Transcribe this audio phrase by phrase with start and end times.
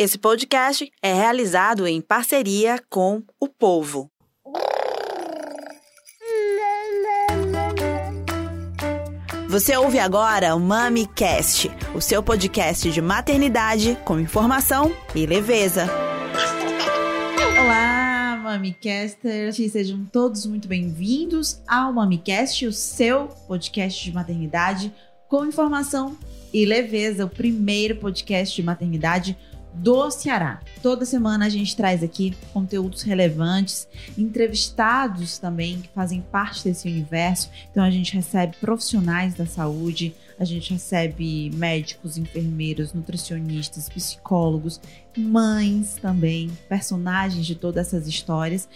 [0.00, 4.08] Esse podcast é realizado em parceria com o povo.
[9.48, 15.88] Você ouve agora o MamiCast, o seu podcast de maternidade com informação e leveza.
[17.60, 19.56] Olá, MamiCasters!
[19.56, 24.94] Sejam todos muito bem-vindos ao MamiCast, o seu podcast de maternidade
[25.28, 26.16] com informação
[26.52, 29.36] e leveza, o primeiro podcast de maternidade
[29.78, 30.60] do Ceará.
[30.82, 37.48] Toda semana a gente traz aqui conteúdos relevantes, entrevistados também que fazem parte desse universo.
[37.70, 44.80] Então a gente recebe profissionais da saúde, a gente recebe médicos, enfermeiros, nutricionistas, psicólogos,
[45.16, 48.68] mães também, personagens de todas essas histórias.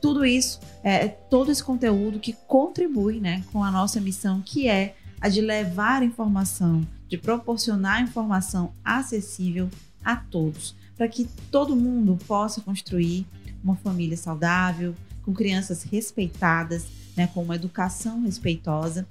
[0.00, 4.94] Tudo isso, é todo esse conteúdo que contribui né, com a nossa missão, que é
[5.20, 9.68] a de levar informação, de proporcionar informação acessível
[10.04, 13.26] a todos, para que todo mundo possa construir
[13.62, 19.06] uma família saudável, com crianças respeitadas, né, com uma educação respeitosa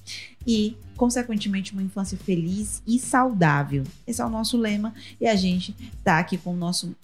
[0.46, 3.84] e, consequentemente, uma infância feliz e saudável.
[4.08, 6.96] Esse é o nosso lema e a gente está aqui com o nosso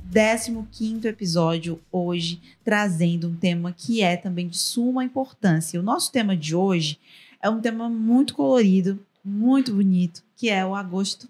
[0.71, 5.79] 15 episódio hoje, trazendo um tema que é também de suma importância.
[5.79, 6.99] O nosso tema de hoje
[7.41, 11.27] é um tema muito colorido, muito bonito, que é o agosto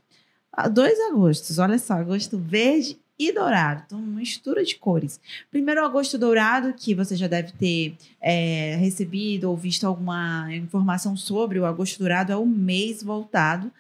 [0.72, 3.84] dois agostos, olha só, agosto verde e dourado.
[3.86, 5.20] Então, uma mistura de cores.
[5.50, 11.60] Primeiro, agosto dourado, que você já deve ter é, recebido ou visto alguma informação sobre
[11.60, 13.72] o agosto dourado, é o mês voltado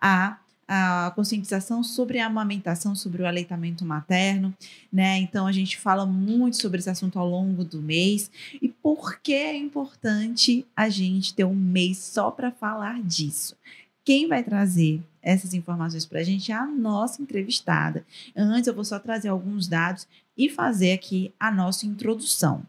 [0.00, 4.54] a a conscientização sobre a amamentação, sobre o aleitamento materno,
[4.92, 5.18] né?
[5.18, 9.34] Então a gente fala muito sobre esse assunto ao longo do mês e por que
[9.34, 13.56] é importante a gente ter um mês só para falar disso.
[14.04, 18.04] Quem vai trazer essas informações para a gente a nossa entrevistada.
[18.36, 22.62] Antes, eu vou só trazer alguns dados e fazer aqui a nossa introdução.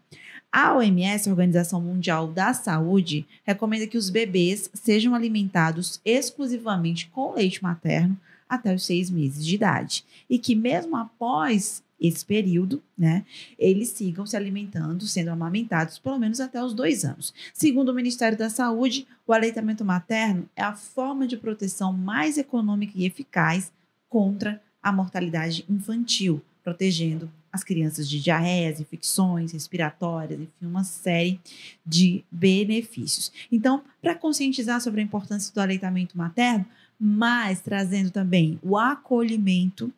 [0.50, 7.34] A OMS, a Organização Mundial da Saúde, recomenda que os bebês sejam alimentados exclusivamente com
[7.34, 13.24] leite materno até os seis meses de idade e que, mesmo após esse período, né,
[13.58, 17.32] eles sigam se alimentando, sendo amamentados pelo menos até os dois anos.
[17.54, 22.92] Segundo o Ministério da Saúde, o aleitamento materno é a forma de proteção mais econômica
[22.96, 23.72] e eficaz
[24.08, 31.40] contra a mortalidade infantil, protegendo as crianças de diarreias, infecções respiratórias, enfim, uma série
[31.84, 33.32] de benefícios.
[33.50, 36.66] Então, para conscientizar sobre a importância do aleitamento materno,
[37.00, 39.92] mas trazendo também o acolhimento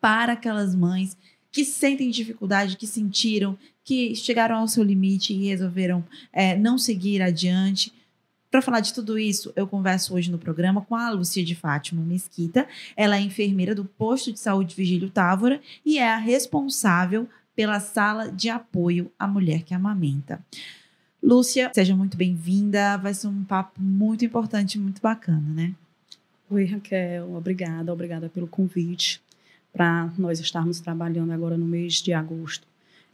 [0.00, 1.16] para aquelas mães
[1.52, 7.20] que sentem dificuldade, que sentiram, que chegaram ao seu limite e resolveram é, não seguir
[7.22, 7.92] adiante.
[8.50, 12.02] Para falar de tudo isso, eu converso hoje no programa com a Lucia de Fátima
[12.02, 12.66] Mesquita.
[12.96, 18.30] Ela é enfermeira do posto de saúde Vigílio Távora e é a responsável pela sala
[18.30, 20.40] de apoio à mulher que amamenta.
[21.22, 22.96] Lúcia, seja muito bem-vinda.
[22.96, 25.74] Vai ser um papo muito importante, muito bacana, né?
[26.48, 27.32] Oi, Raquel.
[27.34, 29.20] Obrigada, obrigada pelo convite
[29.72, 32.66] para nós estarmos trabalhando agora no mês de agosto.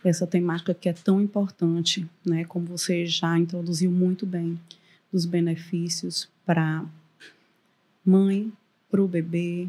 [0.04, 4.58] Essa temática que é tão importante, né, como você já introduziu muito bem,
[5.12, 6.84] dos benefícios para
[8.04, 8.52] mãe,
[8.90, 9.68] para o bebê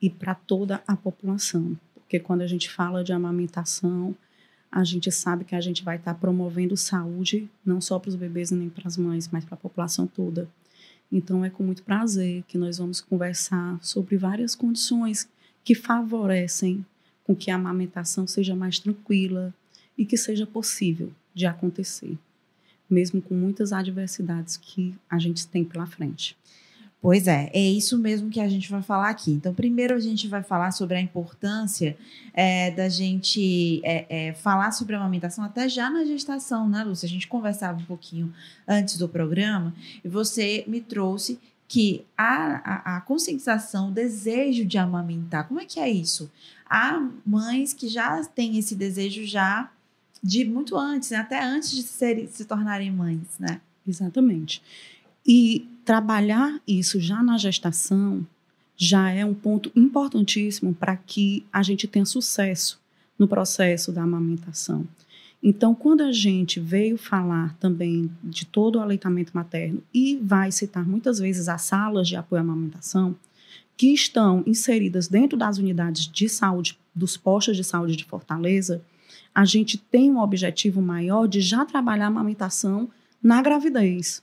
[0.00, 1.78] e para toda a população.
[1.94, 4.14] Porque quando a gente fala de amamentação,
[4.70, 8.50] a gente sabe que a gente vai estar promovendo saúde não só para os bebês
[8.50, 10.48] nem para as mães, mas para a população toda.
[11.10, 15.28] Então é com muito prazer que nós vamos conversar sobre várias condições
[15.66, 16.86] que favorecem
[17.24, 19.52] com que a amamentação seja mais tranquila
[19.98, 22.16] e que seja possível de acontecer,
[22.88, 26.36] mesmo com muitas adversidades que a gente tem pela frente.
[27.02, 29.32] Pois é, é isso mesmo que a gente vai falar aqui.
[29.32, 31.96] Então, primeiro a gente vai falar sobre a importância
[32.32, 37.06] é, da gente é, é, falar sobre a amamentação até já na gestação, né, Lúcia?
[37.06, 38.32] A gente conversava um pouquinho
[38.68, 44.78] antes do programa e você me trouxe que a, a, a, conscientização, o desejo de
[44.78, 46.30] amamentar, como é que é isso?
[46.68, 49.70] Há mães que já têm esse desejo já
[50.22, 51.18] de muito antes, né?
[51.18, 53.60] até antes de ser, se tornarem mães, né?
[53.86, 54.62] Exatamente.
[55.26, 58.26] E trabalhar isso já na gestação
[58.76, 62.80] já é um ponto importantíssimo para que a gente tenha sucesso
[63.18, 64.86] no processo da amamentação.
[65.42, 70.86] Então, quando a gente veio falar também de todo o aleitamento materno e vai citar
[70.86, 73.14] muitas vezes as salas de apoio à amamentação,
[73.76, 78.82] que estão inseridas dentro das unidades de saúde, dos postos de saúde de Fortaleza,
[79.34, 82.88] a gente tem um objetivo maior de já trabalhar a amamentação
[83.22, 84.22] na gravidez.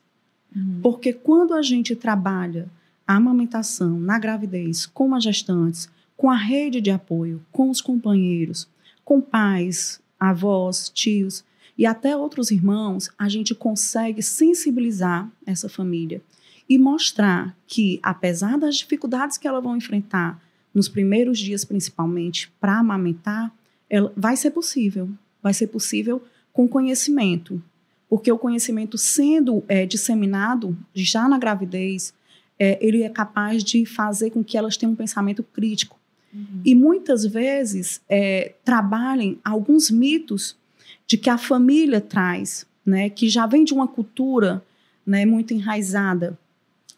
[0.56, 0.80] Uhum.
[0.81, 2.68] Porque quando a gente trabalha
[3.07, 5.88] a amamentação na gravidez com as gestantes,
[6.18, 8.68] com a rede de apoio, com os companheiros,
[9.06, 11.44] com pais, avós, tios
[11.78, 16.22] e até outros irmãos, a gente consegue sensibilizar essa família
[16.70, 20.42] e mostrar que, apesar das dificuldades que elas vão enfrentar,
[20.74, 23.54] nos primeiros dias principalmente, para amamentar,
[23.90, 25.10] ela, vai ser possível.
[25.42, 27.62] Vai ser possível com conhecimento.
[28.08, 32.14] Porque o conhecimento sendo é, disseminado já na gravidez,
[32.58, 36.00] é, ele é capaz de fazer com que elas tenham um pensamento crítico.
[36.34, 36.62] Uhum.
[36.66, 40.58] E muitas vezes é, trabalhem alguns mitos
[41.06, 44.64] de que a família traz, né, que já vem de uma cultura
[45.06, 46.38] né, muito enraizada.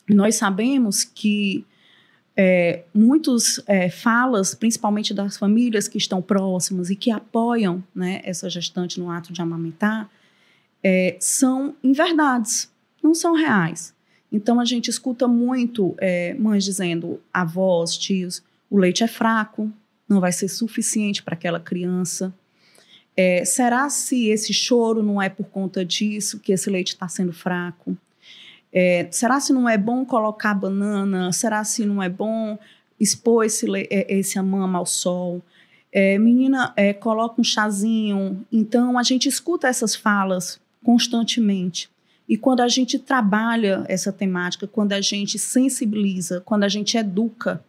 [0.08, 1.66] Nós sabemos que
[2.38, 8.50] é, muitos é, falas, principalmente das famílias que estão próximas e que apoiam né, essa
[8.50, 10.10] gestante no ato de amamentar,
[10.84, 12.70] é, são inverdades,
[13.02, 13.94] não são reais.
[14.32, 18.44] Então a gente escuta muito é, mães dizendo, avós, tios,
[18.75, 19.72] o leite é fraco,
[20.07, 22.33] não vai ser suficiente para aquela criança.
[23.16, 27.31] É, será se esse choro não é por conta disso que esse leite está sendo
[27.31, 27.98] fraco?
[28.74, 31.31] É, será se não é bom colocar banana?
[31.31, 32.60] Será se não é bom
[33.00, 35.42] expor esse, é, esse ao sol?
[35.89, 38.45] É, menina, é, coloca um chazinho.
[38.51, 41.89] Então, a gente escuta essas falas constantemente.
[42.27, 47.63] E quando a gente trabalha essa temática, quando a gente sensibiliza, quando a gente educa,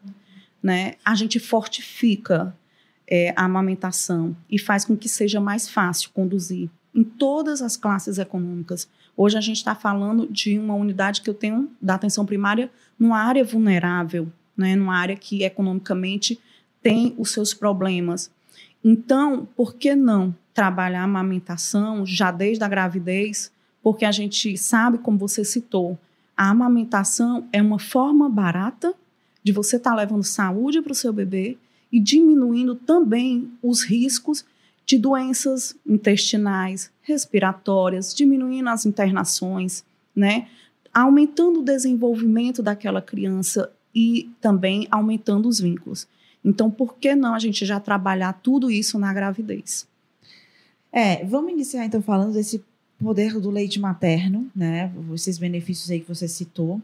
[0.67, 2.53] né, a gente fortifica
[3.07, 8.19] é, a amamentação e faz com que seja mais fácil conduzir em todas as classes
[8.19, 8.89] econômicas.
[9.17, 12.69] Hoje a gente está falando de uma unidade que eu tenho da atenção primária
[12.99, 14.27] numa área vulnerável,
[14.57, 16.37] né, numa área que economicamente
[16.83, 18.29] tem os seus problemas.
[18.83, 23.53] Então, por que não trabalhar a amamentação já desde a gravidez?
[23.85, 25.97] Porque a gente sabe, como você citou,
[26.37, 28.97] a amamentação é uma forma barata
[29.47, 31.57] de você estar tá levando saúde para o seu bebê
[31.93, 34.45] e diminuindo também os riscos
[34.85, 39.85] de doenças intestinais, respiratórias, diminuindo as internações,
[40.17, 40.49] né?
[40.93, 46.09] Aumentando o desenvolvimento daquela criança e também aumentando os vínculos.
[46.45, 49.87] Então, por que não a gente já trabalhar tudo isso na gravidez?
[50.91, 52.65] É, vamos iniciar então falando desse
[52.99, 54.93] poder do leite materno, né?
[55.15, 56.83] Esses benefícios aí que você citou.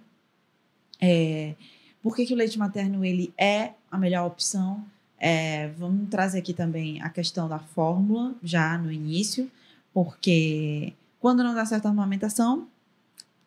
[1.00, 1.56] É,
[2.02, 4.84] por que, que o leite materno ele é a melhor opção?
[5.18, 9.50] É, vamos trazer aqui também a questão da fórmula, já no início,
[9.94, 12.66] porque quando não dá certo a amamentação,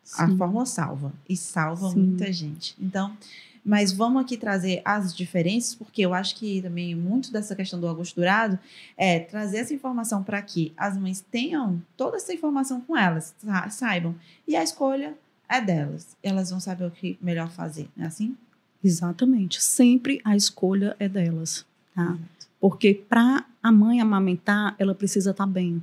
[0.02, 0.24] Sim.
[0.24, 1.12] a fórmula salva.
[1.28, 2.00] E salva Sim.
[2.00, 2.76] muita gente.
[2.80, 3.18] Então,
[3.66, 7.88] mas vamos aqui trazer as diferenças, porque eu acho que também muito dessa questão do
[7.88, 8.60] agosto dourado
[8.96, 13.36] é trazer essa informação para que as mães tenham toda essa informação com elas,
[13.72, 14.16] saibam.
[14.48, 15.18] E a escolha
[15.50, 16.16] é delas.
[16.22, 18.38] Elas vão saber o que melhor fazer, não é assim?
[18.86, 19.64] Exatamente.
[19.64, 21.66] Sempre a escolha é delas.
[21.96, 22.16] Tá?
[22.60, 25.82] Porque para a mãe amamentar, ela precisa estar tá bem.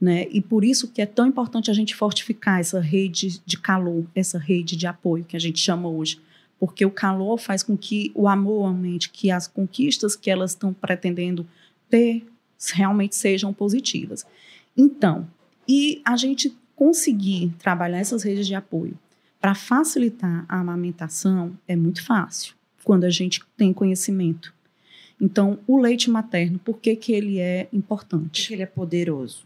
[0.00, 0.26] Né?
[0.30, 4.38] E por isso que é tão importante a gente fortificar essa rede de calor, essa
[4.38, 6.18] rede de apoio que a gente chama hoje.
[6.58, 10.72] Porque o calor faz com que o amor aumente, que as conquistas que elas estão
[10.72, 11.46] pretendendo
[11.90, 12.26] ter
[12.72, 14.26] realmente sejam positivas.
[14.74, 15.28] Então,
[15.68, 18.96] e a gente conseguir trabalhar essas redes de apoio
[19.40, 22.54] para facilitar a amamentação é muito fácil
[22.84, 24.54] quando a gente tem conhecimento.
[25.20, 28.42] Então, o leite materno, por que, que ele é importante?
[28.42, 29.44] Porque ele é poderoso.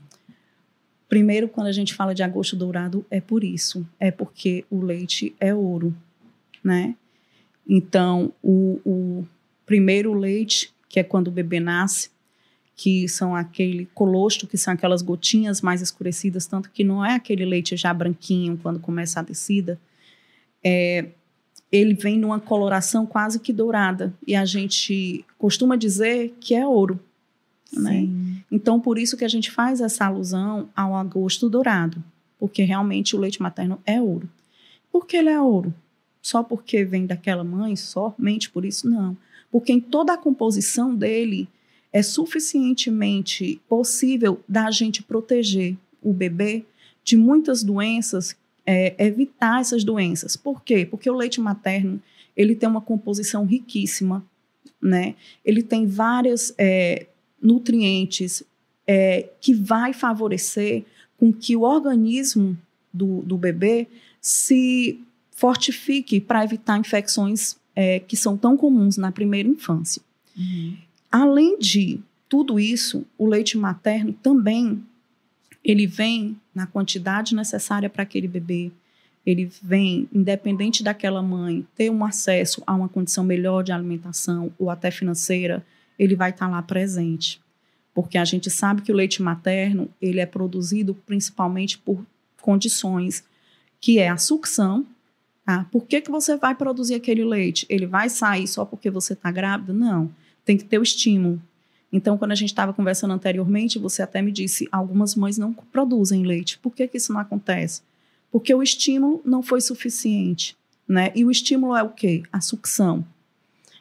[1.08, 3.86] Primeiro, quando a gente fala de agosto dourado, é por isso.
[3.98, 5.94] É porque o leite é ouro,
[6.62, 6.94] né?
[7.68, 9.26] Então, o, o
[9.66, 12.10] primeiro leite, que é quando o bebê nasce,
[12.76, 17.44] que são aquele colostro, que são aquelas gotinhas mais escurecidas, tanto que não é aquele
[17.44, 19.78] leite já branquinho quando começa a descida.
[20.64, 21.06] É,
[21.70, 26.98] ele vem numa coloração quase que dourada e a gente costuma dizer que é ouro.
[27.72, 28.06] Né?
[28.50, 32.02] Então, por isso que a gente faz essa alusão ao agosto dourado,
[32.38, 34.28] porque realmente o leite materno é ouro.
[34.90, 35.72] Por que ele é ouro?
[36.20, 38.88] Só porque vem daquela mãe, somente por isso?
[38.88, 39.16] Não.
[39.50, 41.48] Porque em toda a composição dele
[41.92, 46.64] é suficientemente possível da gente proteger o bebê
[47.04, 48.34] de muitas doenças,
[48.64, 50.36] é, evitar essas doenças.
[50.36, 50.86] Por quê?
[50.86, 52.00] Porque o leite materno
[52.36, 54.24] ele tem uma composição riquíssima,
[54.80, 55.14] né?
[55.44, 57.06] Ele tem vários é,
[57.40, 58.42] nutrientes
[58.86, 60.84] é, que vai favorecer
[61.18, 62.56] com que o organismo
[62.92, 63.86] do, do bebê
[64.20, 70.02] se fortifique para evitar infecções é, que são tão comuns na primeira infância.
[70.36, 70.76] Uhum.
[71.12, 74.82] Além de tudo isso, o leite materno também
[75.62, 78.72] ele vem na quantidade necessária para aquele bebê.
[79.24, 84.68] ele vem, independente daquela mãe ter um acesso a uma condição melhor de alimentação ou
[84.68, 85.64] até financeira,
[85.96, 87.40] ele vai estar tá lá presente.
[87.94, 92.04] Porque a gente sabe que o leite materno, ele é produzido principalmente por
[92.40, 93.22] condições
[93.80, 94.84] que é a sucção.
[95.44, 95.66] Tá?
[95.70, 97.64] Por que, que você vai produzir aquele leite?
[97.68, 99.72] Ele vai sair só porque você está grávida?
[99.72, 100.10] Não.
[100.44, 101.40] Tem que ter o estímulo.
[101.92, 106.24] Então, quando a gente estava conversando anteriormente, você até me disse, algumas mães não produzem
[106.24, 106.58] leite.
[106.58, 107.82] Por que, que isso não acontece?
[108.30, 110.56] Porque o estímulo não foi suficiente,
[110.88, 111.12] né?
[111.14, 112.22] E o estímulo é o quê?
[112.32, 113.04] A sucção.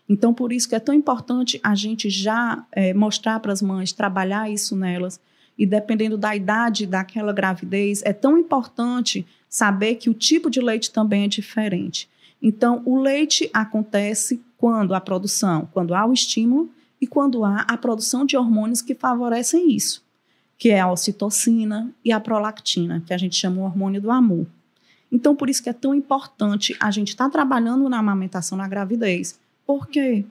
[0.09, 3.93] Então, por isso que é tão importante a gente já é, mostrar para as mães,
[3.93, 5.21] trabalhar isso nelas.
[5.57, 10.91] E dependendo da idade daquela gravidez, é tão importante saber que o tipo de leite
[10.91, 12.09] também é diferente.
[12.41, 16.69] Então, o leite acontece quando a produção, quando há o estímulo
[17.01, 20.01] e quando há a produção de hormônios que favorecem isso
[20.61, 24.45] que é a ocitocina e a prolactina, que a gente chama o hormônio do amor.
[25.11, 28.67] Então, por isso que é tão importante a gente estar tá trabalhando na amamentação na
[28.67, 29.39] gravidez.
[29.65, 30.23] Por quê?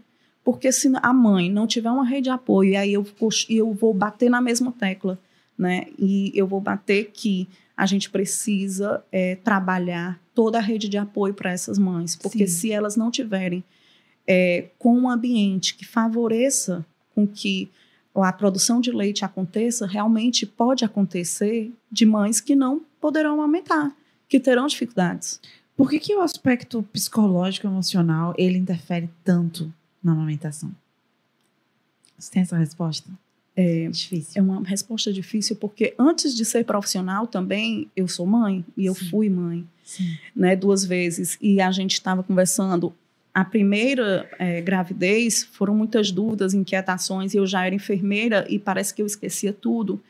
[0.45, 3.05] Porque se a mãe não tiver uma rede de apoio, e aí eu,
[3.49, 5.19] eu vou bater na mesma tecla,
[5.59, 5.89] né?
[5.99, 11.35] E eu vou bater que a gente precisa é, trabalhar toda a rede de apoio
[11.35, 12.15] para essas mães.
[12.15, 12.55] Porque Sim.
[12.55, 13.65] se elas não tiverem
[14.27, 16.85] é, com um ambiente que favoreça
[17.15, 17.71] com que
[18.15, 23.95] a produção de leite aconteça, realmente pode acontecer de mães que não poderão amamentar,
[24.29, 25.41] que terão dificuldades.
[25.77, 29.73] Por que, que o aspecto psicológico emocional ele interfere tanto
[30.03, 30.71] na amamentação?
[32.19, 33.11] Você tem essa resposta?
[33.57, 34.33] É difícil.
[34.39, 38.95] É uma resposta difícil porque antes de ser profissional também eu sou mãe e eu
[38.95, 39.09] Sim.
[39.09, 40.19] fui mãe, Sim.
[40.35, 42.95] né, duas vezes e a gente estava conversando
[43.33, 48.93] a primeira é, gravidez foram muitas dúvidas, inquietações, e eu já era enfermeira e parece
[48.93, 50.01] que eu esquecia tudo.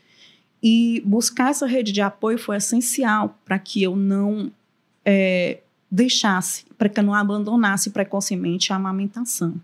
[0.63, 4.51] E buscar essa rede de apoio foi essencial para que eu não
[5.05, 5.59] é,
[5.91, 9.55] deixasse, para que eu não abandonasse precocemente a amamentação.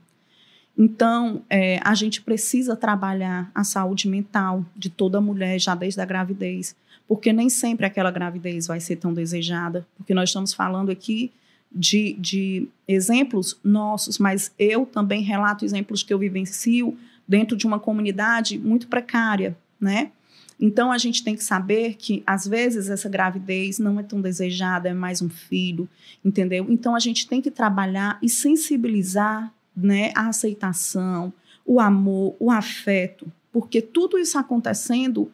[0.78, 6.04] Então, é, a gente precisa trabalhar a saúde mental de toda mulher já desde a
[6.04, 6.76] gravidez,
[7.08, 11.32] porque nem sempre aquela gravidez vai ser tão desejada, porque nós estamos falando aqui
[11.76, 16.96] de, de exemplos nossos, mas eu também relato exemplos que eu vivencio
[17.28, 20.10] dentro de uma comunidade muito precária, né?
[20.58, 24.88] Então a gente tem que saber que às vezes essa gravidez não é tão desejada,
[24.88, 25.86] é mais um filho,
[26.24, 26.66] entendeu?
[26.70, 31.30] Então a gente tem que trabalhar e sensibilizar, né, a aceitação,
[31.66, 35.30] o amor, o afeto, porque tudo isso acontecendo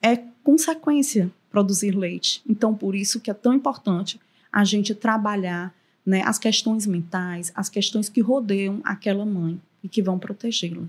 [0.00, 2.40] é consequência produzir leite.
[2.48, 4.18] Então por isso que é tão importante
[4.50, 10.02] a gente trabalhar né, as questões mentais, as questões que rodeiam aquela mãe e que
[10.02, 10.84] vão protegê-la.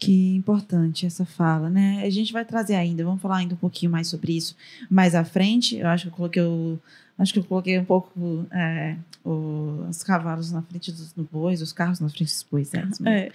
[0.00, 2.02] Que importante essa fala, né?
[2.04, 4.56] A gente vai trazer ainda, vamos falar ainda um pouquinho mais sobre isso
[4.90, 5.76] mais à frente.
[5.76, 6.78] Eu acho que eu coloquei o,
[7.18, 11.72] acho que eu coloquei um pouco é, o, os cavalos na frente dos bois, os
[11.72, 12.72] carros na frente dos bois.
[12.72, 13.30] É, é.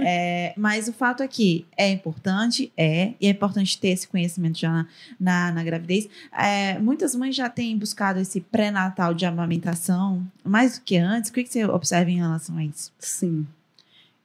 [0.00, 4.58] é, mas o fato é que é importante, é, e é importante ter esse conhecimento
[4.58, 4.86] já na,
[5.20, 6.08] na, na gravidez.
[6.32, 11.30] É, muitas mães já têm buscado esse pré-natal de amamentação, mais do que antes.
[11.30, 12.92] O que, que você observa em relação a isso?
[12.98, 13.46] Sim,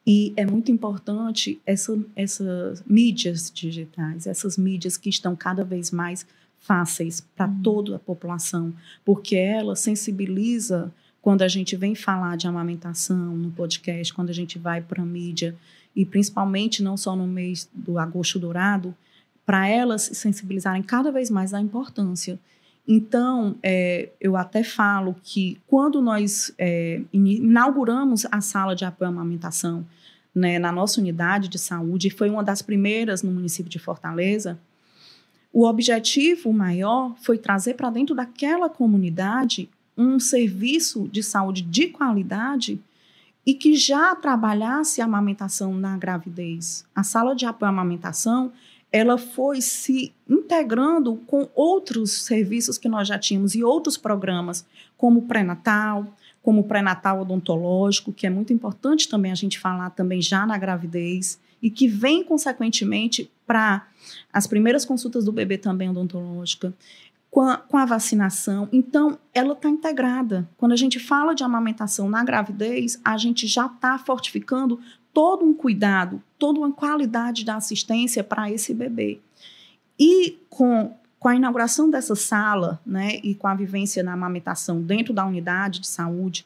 [0.06, 6.26] e é muito importante essa, essas mídias digitais, essas mídias que estão cada vez mais
[6.60, 7.62] fáceis para uhum.
[7.62, 8.74] toda a população,
[9.06, 10.92] porque ela sensibiliza
[11.22, 15.06] quando a gente vem falar de amamentação no podcast, quando a gente vai para a
[15.06, 15.56] mídia,
[15.96, 18.94] e principalmente não só no mês do agosto dourado,
[19.46, 22.40] para elas se sensibilizarem cada vez mais da importância.
[22.88, 29.14] Então, é, eu até falo que quando nós é, inauguramos a sala de apoio à
[29.14, 29.86] amamentação
[30.36, 34.60] né, na nossa unidade de saúde, foi uma das primeiras no município de Fortaleza,
[35.52, 42.82] o objetivo maior foi trazer para dentro daquela comunidade um serviço de saúde de qualidade
[43.46, 46.86] e que já trabalhasse a amamentação na gravidez.
[46.96, 48.52] A sala de apoio à amamentação
[48.94, 54.64] ela foi se integrando com outros serviços que nós já tínhamos e outros programas,
[54.96, 56.06] como pré-natal,
[56.44, 61.40] como pré-natal odontológico, que é muito importante também a gente falar também já na gravidez,
[61.60, 63.88] e que vem consequentemente para
[64.32, 66.72] as primeiras consultas do bebê também odontológica,
[67.32, 68.70] com a, com a vacinação.
[68.72, 70.48] Então, ela está integrada.
[70.56, 74.80] Quando a gente fala de amamentação na gravidez, a gente já está fortificando
[75.14, 79.20] todo um cuidado, toda uma qualidade da assistência para esse bebê.
[80.00, 85.14] E com, com a inauguração dessa sala, né, e com a vivência na amamentação dentro
[85.14, 86.46] da unidade de saúde,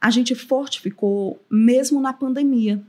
[0.00, 2.82] a gente fortificou mesmo na pandemia.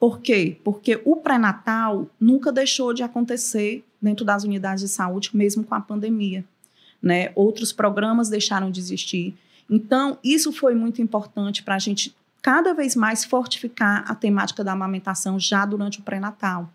[0.00, 0.56] Por quê?
[0.64, 5.80] Porque o pré-natal nunca deixou de acontecer dentro das unidades de saúde, mesmo com a
[5.80, 6.44] pandemia.
[7.02, 7.32] né?
[7.34, 9.34] Outros programas deixaram de existir.
[9.68, 14.72] Então, isso foi muito importante para a gente cada vez mais fortificar a temática da
[14.72, 16.68] amamentação já durante o pré-natal.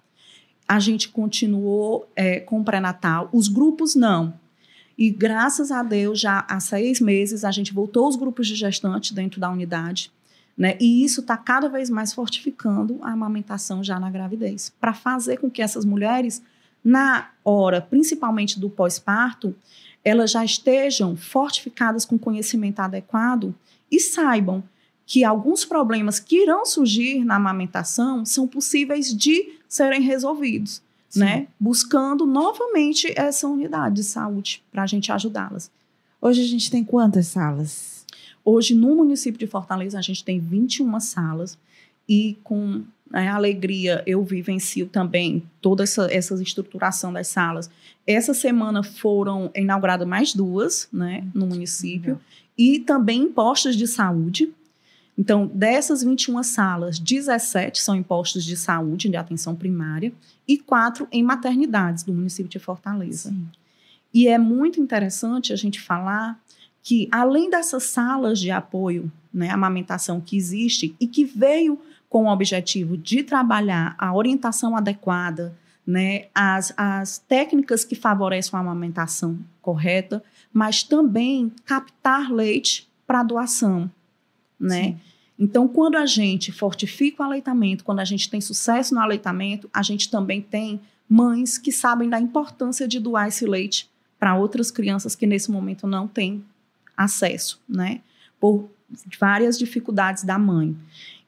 [0.66, 4.34] A gente continuou é, com o pré-natal, os grupos não.
[4.98, 9.12] E graças a Deus, já há seis meses, a gente voltou os grupos de gestantes
[9.12, 10.12] dentro da unidade.
[10.58, 10.76] Né?
[10.80, 15.52] E isso está cada vez mais fortificando a amamentação já na gravidez, para fazer com
[15.52, 16.42] que essas mulheres,
[16.84, 19.56] na hora, principalmente do pós-parto,
[20.04, 23.54] elas já estejam fortificadas com conhecimento adequado
[23.92, 24.64] e saibam
[25.08, 31.20] que alguns problemas que irão surgir na amamentação são possíveis de serem resolvidos, Sim.
[31.22, 31.48] né?
[31.58, 35.72] Buscando novamente essa unidade de saúde para a gente ajudá-las.
[36.22, 38.06] Hoje a gente tem quantas salas?
[38.44, 41.58] Hoje, no município de Fortaleza, a gente tem 21 salas
[42.08, 47.70] e com né, alegria eu vivencio também toda essa, essa estruturação das salas.
[48.06, 52.20] Essa semana foram inauguradas mais duas né, no município
[52.58, 54.54] e também em postos de saúde.
[55.18, 60.14] Então, dessas 21 salas, 17 são em postos de saúde, de atenção primária,
[60.48, 63.30] e quatro em maternidades do município de Fortaleza.
[63.30, 63.48] Sim.
[64.14, 66.40] E é muito interessante a gente falar
[66.84, 72.32] que, além dessas salas de apoio, né, amamentação que existe e que veio com o
[72.32, 80.24] objetivo de trabalhar a orientação adequada, né, as, as técnicas que favorecem a amamentação correta,
[80.54, 83.90] mas também captar leite para doação,
[84.60, 84.98] né?
[85.40, 89.84] Então, quando a gente fortifica o aleitamento, quando a gente tem sucesso no aleitamento, a
[89.84, 95.16] gente também tem mães que sabem da importância de doar esse leite para outras crianças
[95.16, 96.44] que nesse momento não têm
[96.96, 98.02] acesso, né?
[98.40, 98.70] Por
[99.20, 100.76] várias dificuldades da mãe.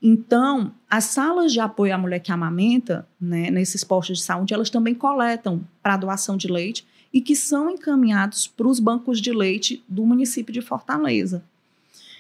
[0.01, 4.69] Então, as salas de apoio à mulher que amamenta, né, nesses postos de saúde, elas
[4.69, 9.83] também coletam para doação de leite e que são encaminhados para os bancos de leite
[9.87, 11.43] do município de Fortaleza.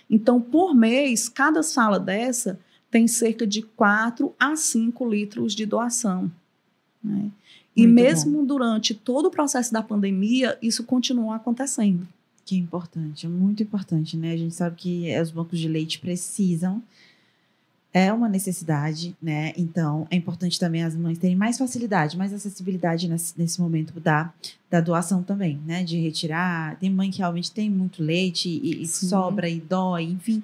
[0.09, 6.31] Então, por mês, cada sala dessa tem cerca de 4 a 5 litros de doação.
[7.03, 7.29] Né?
[7.75, 8.45] E mesmo bom.
[8.45, 12.07] durante todo o processo da pandemia, isso continuou acontecendo.
[12.43, 14.33] Que importante, é muito importante, né?
[14.33, 16.81] A gente sabe que os bancos de leite precisam,
[17.93, 19.51] é uma necessidade, né?
[19.57, 24.31] Então, é importante também as mães terem mais facilidade, mais acessibilidade nesse, nesse momento da,
[24.69, 25.83] da doação também, né?
[25.83, 26.75] De retirar.
[26.77, 30.43] Tem mãe que realmente tem muito leite e, e sobra e dói, enfim.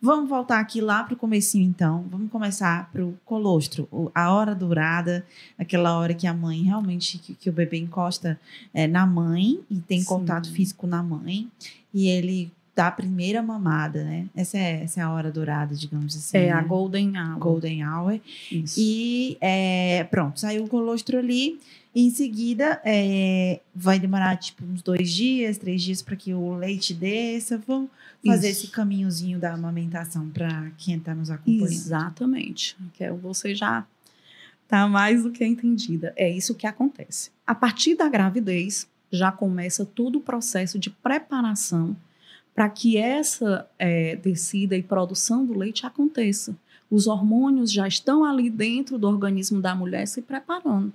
[0.00, 2.04] Vamos voltar aqui lá para o comecinho, então.
[2.10, 5.26] Vamos começar para o colostro, a hora dourada,
[5.58, 8.38] aquela hora que a mãe realmente, que, que o bebê encosta
[8.72, 10.06] é, na mãe e tem Sim.
[10.06, 11.50] contato físico na mãe.
[11.92, 14.26] E ele dá a primeira mamada, né?
[14.34, 16.36] Essa é, essa é a hora dourada, digamos assim.
[16.36, 16.52] É né?
[16.52, 17.38] a golden hour.
[17.38, 18.20] Golden hour.
[18.50, 18.76] Isso.
[18.78, 21.60] E é, pronto, saiu o colostro ali.
[21.94, 26.56] E em seguida, é, vai demorar tipo uns dois dias, três dias para que o
[26.56, 27.62] leite desça.
[27.64, 27.88] Vamos
[28.26, 28.64] fazer Isso.
[28.64, 31.70] esse caminhozinho da amamentação para quem está nos acompanhando.
[31.70, 32.76] Exatamente.
[32.94, 33.86] Que você já
[34.64, 36.12] está mais do que entendida.
[36.16, 37.30] É isso que acontece.
[37.46, 41.96] A partir da gravidez, já começa todo o processo de preparação
[42.54, 46.56] para que essa é, descida e produção do leite aconteça.
[46.90, 50.92] Os hormônios já estão ali dentro do organismo da mulher se preparando,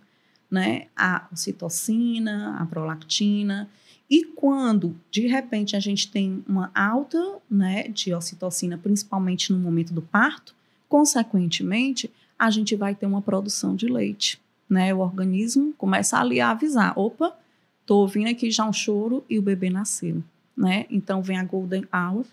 [0.50, 0.88] né?
[0.96, 3.70] A ocitocina, a prolactina.
[4.10, 9.94] E quando, de repente, a gente tem uma alta né, de ocitocina, principalmente no momento
[9.94, 10.56] do parto,
[10.88, 14.40] consequentemente, a gente vai ter uma produção de leite.
[14.70, 14.94] Né?
[14.94, 17.38] O organismo começa ali a avisar: opa,
[17.82, 20.24] estou ouvindo aqui já um choro e o bebê nasceu.
[20.60, 20.86] Né?
[20.90, 22.26] Então vem a Golden Hour.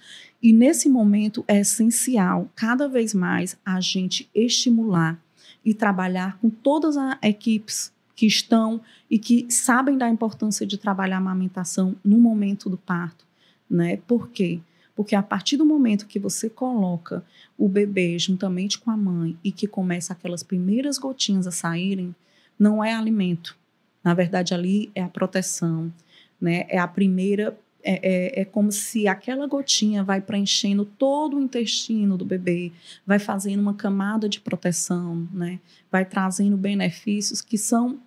[0.43, 5.17] E nesse momento é essencial, cada vez mais, a gente estimular
[5.65, 11.17] e trabalhar com todas as equipes que estão e que sabem da importância de trabalhar
[11.17, 13.25] a amamentação no momento do parto,
[13.71, 13.99] né?
[14.09, 14.59] Por quê?
[14.97, 17.25] Porque a partir do momento que você coloca
[17.57, 22.13] o bebê juntamente com a mãe e que começa aquelas primeiras gotinhas a saírem,
[22.59, 23.57] não é alimento.
[24.03, 25.93] Na verdade, ali é a proteção,
[26.41, 26.67] né?
[26.69, 27.57] É a primeira
[27.89, 32.73] é, é, é, como se aquela gotinha vai preenchendo todo o intestino do bebê,
[33.07, 35.61] vai fazendo uma camada de proteção, né?
[35.91, 38.01] vai trazendo benefícios que são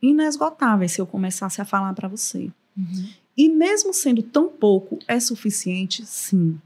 [0.00, 2.52] inesgotáveis se eu começasse a falar para você.
[2.76, 3.08] Uhum.
[3.36, 6.06] E mesmo sendo tão pouco, é suficiente?
[6.06, 6.58] Sim,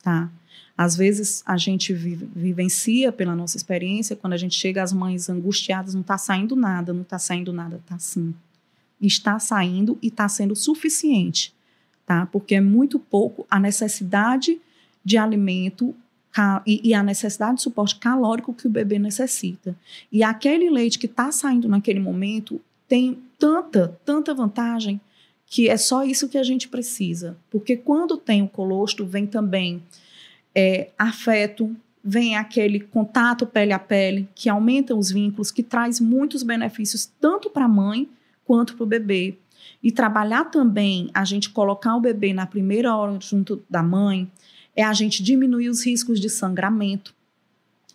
[0.00, 0.30] tá?
[0.78, 5.28] Às vezes a gente vive, vivencia pela nossa experiência, quando a gente chega às mães
[5.28, 8.32] angustiadas, não está saindo nada, não está saindo nada, tá sim.
[9.00, 11.55] Está saindo e está sendo suficiente,
[12.06, 12.26] tá?
[12.26, 14.60] Porque é muito pouco a necessidade
[15.04, 15.94] de alimento
[16.66, 19.74] e, a necessidade de suporte calórico que o bebê necessita.
[20.12, 25.00] E aquele leite que está saindo naquele momento tem tanta, tanta vantagem
[25.46, 27.36] que é só isso que a gente precisa.
[27.50, 29.82] Porque quando tem o colostro, vem também
[30.54, 36.42] é, afeto, vem aquele contato pele a pele, que aumenta os vínculos, que traz muitos
[36.42, 38.08] benefícios tanto para a mãe
[38.44, 39.36] quanto para o bebê.
[39.82, 44.30] E trabalhar também, a gente colocar o bebê na primeira hora junto da mãe,
[44.74, 47.14] é a gente diminuir os riscos de sangramento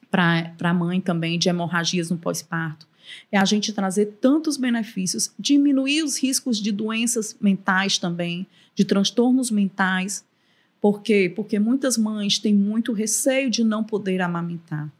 [0.09, 2.91] para a mãe também, de hemorragias no pós-parto
[3.31, 9.51] é a gente trazer tantos benefícios, diminuir os riscos de doenças mentais também, de transtornos
[9.51, 10.25] mentais.
[10.79, 11.31] Por quê?
[11.33, 14.91] Porque muitas mães têm muito receio de não poder amamentar.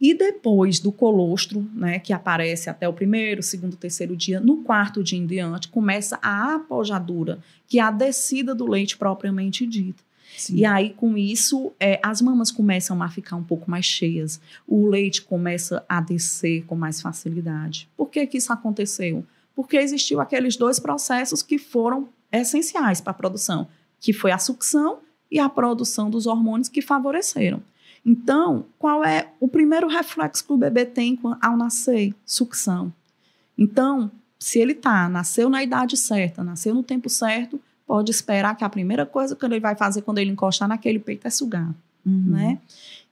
[0.00, 5.02] E depois do colostro, né, que aparece até o primeiro, segundo, terceiro dia, no quarto
[5.02, 10.02] dia em diante, começa a apojadura, que é a descida do leite propriamente dita.
[10.36, 10.56] Sim.
[10.56, 14.86] E aí, com isso, é, as mamas começam a ficar um pouco mais cheias, o
[14.86, 17.88] leite começa a descer com mais facilidade.
[17.96, 19.24] Por que, que isso aconteceu?
[19.54, 23.66] Porque existiu aqueles dois processos que foram essenciais para a produção,
[23.98, 27.60] que foi a sucção e a produção dos hormônios que favoreceram.
[28.04, 32.14] Então, qual é o primeiro reflexo que o bebê tem ao nascer?
[32.24, 32.92] Sucção.
[33.56, 38.64] Então, se ele tá, nasceu na idade certa, nasceu no tempo certo, pode esperar que
[38.64, 41.74] a primeira coisa que ele vai fazer quando ele encostar naquele peito é sugar,
[42.06, 42.24] uhum.
[42.26, 42.58] né?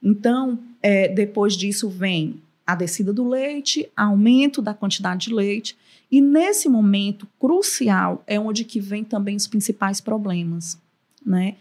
[0.03, 5.77] Então, é, depois disso vem a descida do leite, aumento da quantidade de leite,
[6.11, 10.79] e nesse momento crucial é onde que vem também os principais problemas,
[11.25, 11.57] né?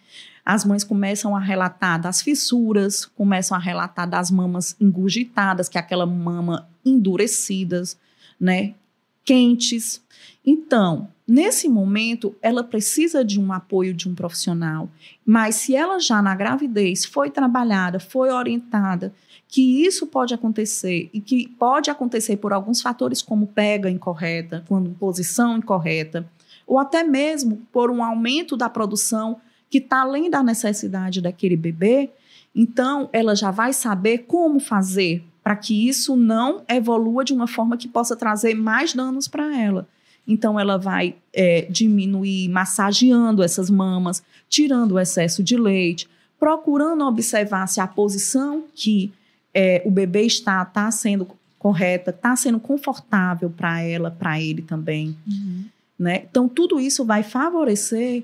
[0.46, 5.82] As mães começam a relatar das fissuras, começam a relatar das mamas engurgitadas, que é
[5.82, 7.98] aquela mama endurecidas,
[8.40, 8.76] né?
[9.24, 10.02] Quentes.
[10.46, 14.88] Então, Nesse momento, ela precisa de um apoio de um profissional,
[15.26, 19.12] mas se ela já na gravidez foi trabalhada, foi orientada,
[19.48, 24.92] que isso pode acontecer e que pode acontecer por alguns fatores como pega incorreta, quando
[24.92, 26.30] posição incorreta,
[26.68, 29.42] ou até mesmo por um aumento da produção
[29.76, 32.10] que está além da necessidade daquele bebê,
[32.56, 37.76] então ela já vai saber como fazer para que isso não evolua de uma forma
[37.76, 39.86] que possa trazer mais danos para ela.
[40.26, 46.08] Então, ela vai é, diminuir massageando essas mamas, tirando o excesso de leite,
[46.40, 49.12] procurando observar se a posição que
[49.54, 51.28] é, o bebê está está sendo
[51.60, 55.18] correta, está sendo confortável para ela, para ele também.
[55.28, 55.66] Uhum.
[56.00, 56.24] Né?
[56.32, 58.24] Então, tudo isso vai favorecer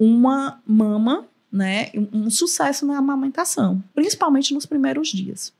[0.00, 5.52] uma mama, né, um, sucesso na amamentação, principalmente nos primeiros dias.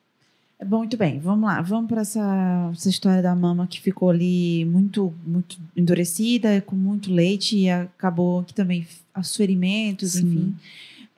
[0.64, 1.60] Muito bem, vamos lá.
[1.62, 7.12] Vamos para essa, essa história da mama que ficou ali muito, muito endurecida, com muito
[7.12, 10.26] leite e acabou que também os ferimentos, Sim.
[10.26, 10.54] enfim.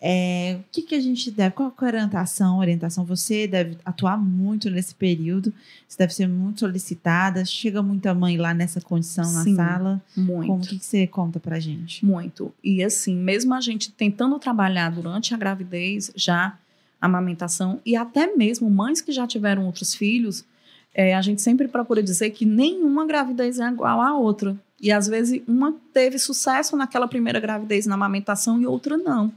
[0.05, 2.59] É, o que, que a gente deve, qual, é a orientação?
[2.59, 5.55] Orientação, você deve atuar muito nesse período,
[5.87, 10.03] você deve ser muito solicitada, chega muita mãe lá nessa condição Sim, na sala.
[10.17, 10.49] Muito.
[10.49, 12.05] Como que, que você conta pra gente?
[12.05, 12.53] Muito.
[12.65, 16.59] E assim, mesmo a gente tentando trabalhar durante a gravidez, já
[17.01, 20.45] amamentação e até mesmo mães que já tiveram outros filhos,
[20.93, 24.57] é, a gente sempre procura dizer que nenhuma gravidez é igual à outra.
[24.81, 29.33] E às vezes uma teve sucesso naquela primeira gravidez na amamentação e outra não.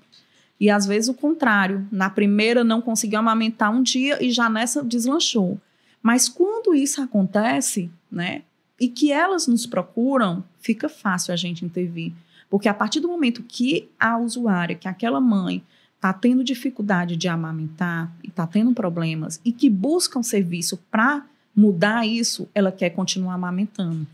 [0.60, 4.84] E às vezes o contrário, na primeira não conseguiu amamentar um dia e já nessa
[4.84, 5.60] deslanchou.
[6.02, 8.44] Mas quando isso acontece, né,
[8.80, 12.14] e que elas nos procuram, fica fácil a gente intervir.
[12.50, 15.64] Porque a partir do momento que a usuária, que aquela mãe,
[15.96, 21.26] está tendo dificuldade de amamentar e está tendo problemas e que busca um serviço para
[21.56, 24.06] mudar isso, ela quer continuar amamentando.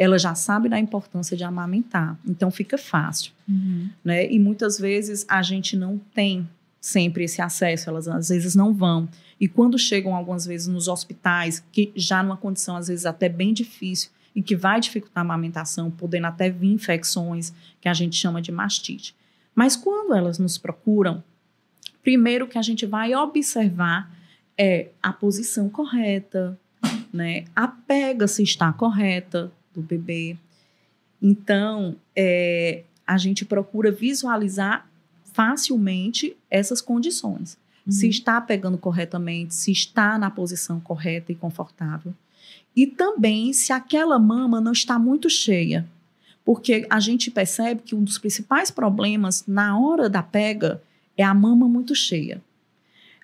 [0.00, 3.32] Ela já sabe da importância de amamentar, então fica fácil.
[3.48, 3.90] Uhum.
[4.04, 4.30] Né?
[4.30, 6.48] E muitas vezes a gente não tem
[6.80, 9.08] sempre esse acesso, elas às vezes não vão.
[9.40, 13.52] E quando chegam algumas vezes nos hospitais, que já numa condição às vezes até bem
[13.52, 18.40] difícil e que vai dificultar a amamentação, podendo até vir infecções que a gente chama
[18.40, 19.16] de mastite.
[19.52, 21.24] Mas quando elas nos procuram,
[22.04, 24.16] primeiro que a gente vai observar
[24.56, 26.56] é a posição correta,
[27.12, 27.44] né?
[27.54, 30.36] A pega se está correta do bebê.
[31.20, 34.88] Então, é, a gente procura visualizar
[35.32, 37.56] facilmente essas condições.
[37.86, 37.92] Uhum.
[37.92, 42.12] Se está pegando corretamente, se está na posição correta e confortável.
[42.74, 45.86] E também se aquela mama não está muito cheia.
[46.44, 50.82] Porque a gente percebe que um dos principais problemas na hora da pega
[51.16, 52.40] é a mama muito cheia.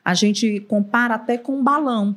[0.04, 2.14] A gente compara até com um balão,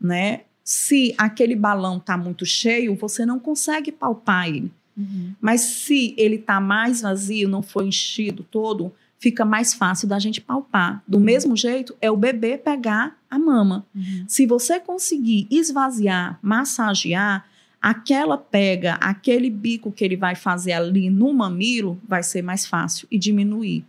[0.00, 0.40] né?
[0.66, 4.72] Se aquele balão está muito cheio, você não consegue palpar ele.
[4.96, 5.32] Uhum.
[5.40, 10.40] Mas se ele está mais vazio, não foi enchido todo, fica mais fácil da gente
[10.40, 11.04] palpar.
[11.06, 13.86] Do mesmo jeito, é o bebê pegar a mama.
[13.94, 14.24] Uhum.
[14.26, 17.46] Se você conseguir esvaziar, massagear,
[17.80, 23.06] aquela pega, aquele bico que ele vai fazer ali no mamilo vai ser mais fácil
[23.08, 23.84] e diminuir.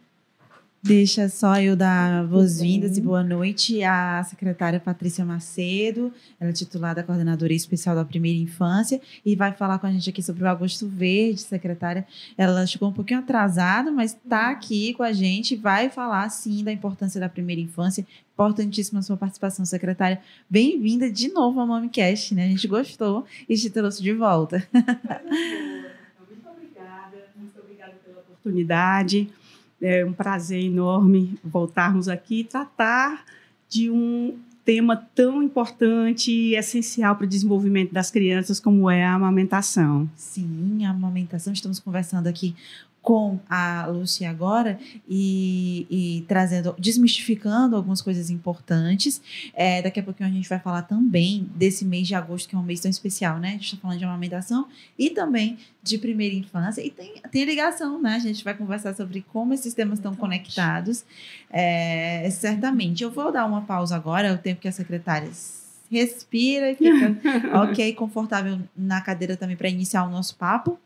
[0.88, 6.96] Deixa só eu dar boas-vindas e boa noite à secretária Patrícia Macedo, ela é titular
[6.96, 10.48] da Coordenadoria Especial da Primeira Infância e vai falar com a gente aqui sobre o
[10.48, 12.08] Agosto Verde, secretária.
[12.38, 16.64] Ela chegou um pouquinho atrasada, mas está aqui com a gente e vai falar, sim,
[16.64, 18.08] da importância da primeira infância.
[18.34, 20.22] Importantíssima a sua participação, secretária.
[20.50, 22.46] Bem-vinda de novo ao MamiCast, né?
[22.46, 24.66] A gente gostou e te trouxe de volta.
[24.72, 29.30] Muito obrigada, muito obrigada pela oportunidade.
[29.82, 33.24] É um prazer enorme voltarmos aqui e tratar
[33.70, 39.14] de um tema tão importante e essencial para o desenvolvimento das crianças como é a
[39.14, 40.10] amamentação.
[40.16, 41.54] Sim, a amamentação.
[41.54, 42.54] Estamos conversando aqui
[43.08, 49.22] com a Lúcia agora e, e, trazendo, desmistificando algumas coisas importantes.
[49.54, 52.58] É, daqui a pouquinho a gente vai falar também desse mês de agosto, que é
[52.58, 53.48] um mês tão especial, né?
[53.48, 54.68] A gente está falando de amamentação
[55.00, 56.86] e também de primeira infância.
[56.86, 58.16] E tem, tem ligação, né?
[58.16, 61.06] A gente vai conversar sobre como esses temas estão conectados.
[61.50, 63.06] É, certamente.
[63.06, 65.30] Eu vou dar uma pausa agora, o tempo que a secretária
[65.90, 67.18] respira e fica
[67.64, 70.80] ok, confortável na cadeira também para iniciar o nosso papo.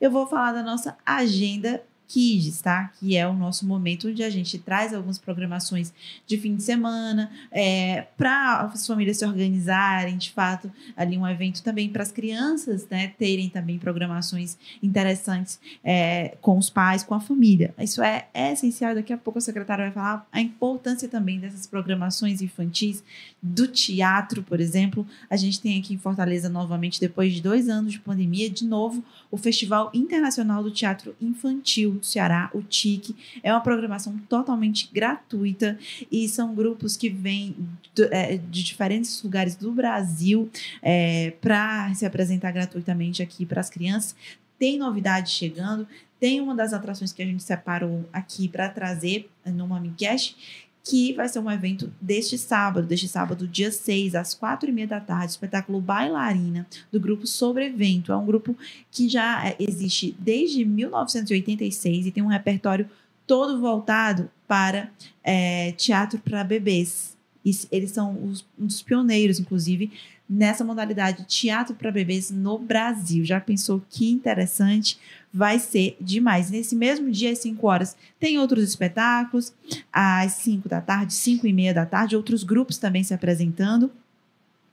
[0.00, 2.90] Eu vou falar da nossa agenda Kids, tá?
[2.98, 5.92] Que é o nosso momento onde a gente traz algumas programações
[6.26, 11.62] de fim de semana é, para as famílias se organizarem, de fato, ali um evento
[11.62, 13.08] também para as crianças, né?
[13.18, 17.74] Terem também programações interessantes é, com os pais, com a família.
[17.78, 18.94] Isso é, é essencial.
[18.94, 23.02] Daqui a pouco a secretária vai falar a importância também dessas programações infantis,
[23.42, 25.06] do teatro, por exemplo.
[25.30, 29.04] A gente tem aqui em Fortaleza novamente, depois de dois anos de pandemia, de novo,
[29.30, 33.14] o Festival Internacional do Teatro Infantil do Ceará, o TIC.
[33.42, 35.78] É uma programação totalmente gratuita
[36.10, 37.56] e são grupos que vêm
[37.94, 40.50] de, é, de diferentes lugares do Brasil
[40.82, 44.14] é, para se apresentar gratuitamente aqui para as crianças.
[44.58, 45.86] Tem novidade chegando,
[46.18, 51.28] tem uma das atrações que a gente separou aqui para trazer no MamiCast, que vai
[51.28, 55.32] ser um evento deste sábado, deste sábado, dia 6, às quatro e meia da tarde,
[55.32, 58.12] espetáculo Bailarina, do grupo Sobrevento.
[58.12, 58.56] É um grupo
[58.92, 62.88] que já é, existe desde 1986 e tem um repertório
[63.26, 64.88] todo voltado para
[65.24, 67.16] é, teatro para bebês.
[67.44, 69.90] E eles são os, um dos pioneiros, inclusive,
[70.28, 73.24] nessa modalidade teatro para bebês no Brasil.
[73.24, 74.98] Já pensou que interessante?
[75.32, 76.50] Vai ser demais.
[76.50, 79.52] Nesse mesmo dia, às 5 horas, tem outros espetáculos.
[79.92, 83.90] Às 5 da tarde, 5 e meia da tarde, outros grupos também se apresentando.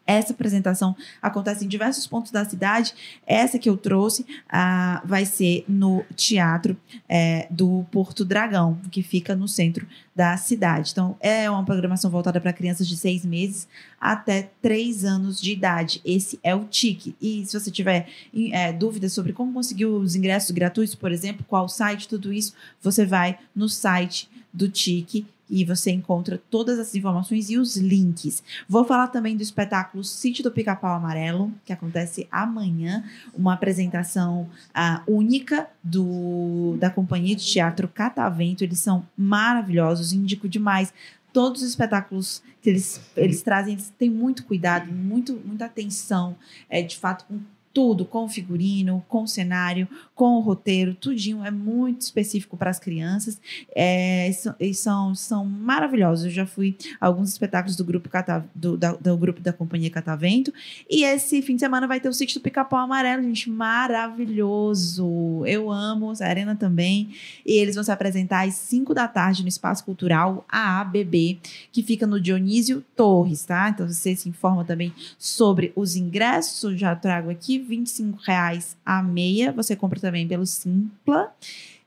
[0.05, 2.93] Essa apresentação acontece em diversos pontos da cidade.
[3.25, 6.75] Essa que eu trouxe ah, vai ser no Teatro
[7.07, 10.91] é, do Porto Dragão, que fica no centro da cidade.
[10.91, 13.67] Então, é uma programação voltada para crianças de seis meses
[13.99, 16.01] até três anos de idade.
[16.03, 17.15] Esse é o TIC.
[17.21, 18.07] E se você tiver
[18.51, 23.05] é, dúvidas sobre como conseguir os ingressos gratuitos, por exemplo, qual site, tudo isso, você
[23.05, 28.43] vai no site do TIC e você encontra todas as informações e os links.
[28.67, 35.11] Vou falar também do espetáculo Sítio do Pica-Pau Amarelo, que acontece amanhã, uma apresentação uh,
[35.11, 38.63] única do, da companhia de teatro Catavento.
[38.63, 40.93] Eles são maravilhosos, indico demais
[41.31, 46.35] todos os espetáculos que eles, eles trazem, eles têm muito cuidado, muito, muita atenção,
[46.69, 47.39] é, de fato, com
[47.73, 53.41] tudo, com figurino, com cenário, com o roteiro, tudinho é muito específico para as crianças.
[53.75, 56.25] É, e são, são maravilhosos.
[56.25, 59.89] Eu já fui a alguns espetáculos do grupo, Cata, do, da, do grupo da Companhia
[59.89, 60.53] Catavento.
[60.87, 65.43] E esse fim de semana vai ter o sítio do Pica-Pau Amarelo, gente, maravilhoso.
[65.45, 67.09] Eu amo, a Arena também.
[67.43, 71.39] E eles vão se apresentar às 5 da tarde no Espaço Cultural AABB,
[71.71, 73.69] que fica no Dionísio Torres, tá?
[73.69, 76.79] Então você se informa também sobre os ingressos.
[76.79, 79.51] Já trago aqui 25 reais a meia.
[79.51, 81.33] Você compra também pelo Simpla.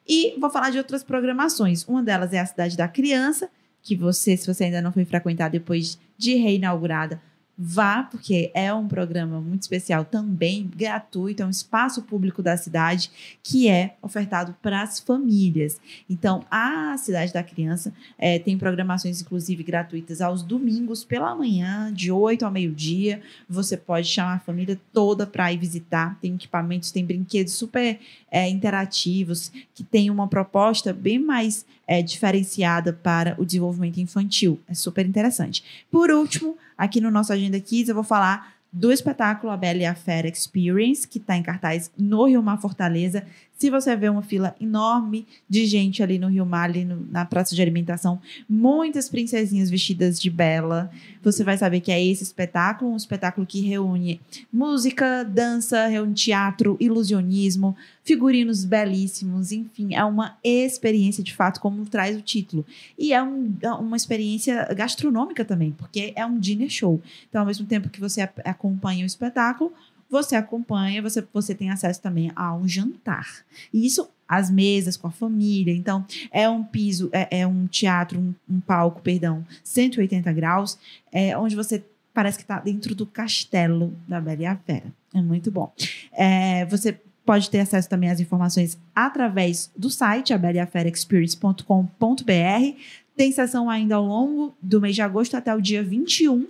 [0.08, 1.84] E vou falar de outras programações.
[1.84, 3.48] Uma delas é a Cidade da Criança,
[3.82, 7.20] que você, se você ainda não foi frequentar depois de reinaugurada,
[7.58, 13.10] Vá, porque é um programa muito especial também, gratuito, é um espaço público da cidade
[13.42, 15.80] que é ofertado para as famílias.
[16.08, 22.12] Então, a Cidade da Criança é, tem programações, inclusive, gratuitas aos domingos pela manhã, de
[22.12, 23.22] 8 ao meio-dia.
[23.48, 26.18] Você pode chamar a família toda para ir visitar.
[26.20, 27.98] Tem equipamentos, tem brinquedos super
[28.30, 34.61] é, interativos, que tem uma proposta bem mais é, diferenciada para o desenvolvimento infantil.
[34.68, 35.62] É super interessante.
[35.90, 39.87] Por último, aqui no nosso Agenda Kids, eu vou falar do espetáculo A Bela e
[39.87, 43.25] a Fera Experience, que está em cartaz no Rio Mar Fortaleza.
[43.56, 47.24] Se você vê uma fila enorme de gente ali no Rio Mar, ali no, na
[47.24, 50.90] praça de alimentação, muitas princesinhas vestidas de bela,
[51.22, 54.20] você vai saber que é esse espetáculo, um espetáculo que reúne
[54.52, 62.16] música, dança, reúne teatro, ilusionismo, figurinos belíssimos, enfim, é uma experiência de fato, como traz
[62.16, 62.64] o título.
[62.98, 67.00] E é um, é uma experiência gastronômica também, porque é um dinner show.
[67.28, 69.72] Então, ao mesmo tempo que você acompanha o espetáculo,
[70.10, 73.44] você acompanha, você, você tem acesso também a um jantar.
[73.72, 75.74] E isso, as mesas com a família.
[75.74, 80.78] Então, é um piso, é, é um teatro, um, um, palco, perdão, 180 graus,
[81.12, 84.86] é, onde você parece que está dentro do castelo da Bela e a Fera.
[85.14, 85.72] É muito bom.
[86.12, 92.80] É, você pode ter acesso também às informações através do site abeliaferaexperience.com.br.
[93.16, 96.46] Tem sessão ainda ao longo do mês de agosto até o dia 21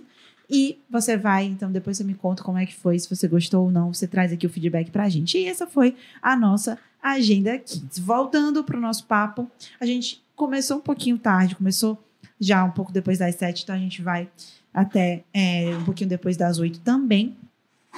[0.49, 3.65] e você vai, então depois você me conta como é que foi, se você gostou
[3.65, 5.37] ou não, você traz aqui o feedback pra gente.
[5.37, 7.99] E essa foi a nossa agenda Kids.
[7.99, 12.01] Voltando pro nosso papo, a gente começou um pouquinho tarde, começou
[12.39, 14.29] já um pouco depois das sete, então a gente vai
[14.73, 17.35] até é, um pouquinho depois das oito também.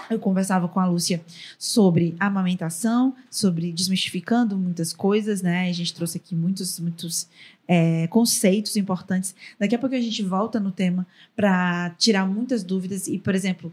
[0.09, 1.21] Eu conversava com a Lúcia
[1.57, 5.69] sobre amamentação, sobre desmistificando muitas coisas, né?
[5.69, 7.27] A gente trouxe aqui muitos, muitos
[7.67, 9.35] é, conceitos importantes.
[9.59, 13.71] Daqui a pouco a gente volta no tema para tirar muitas dúvidas e, por exemplo,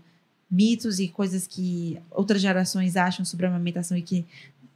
[0.50, 4.24] mitos e coisas que outras gerações acham sobre amamentação e que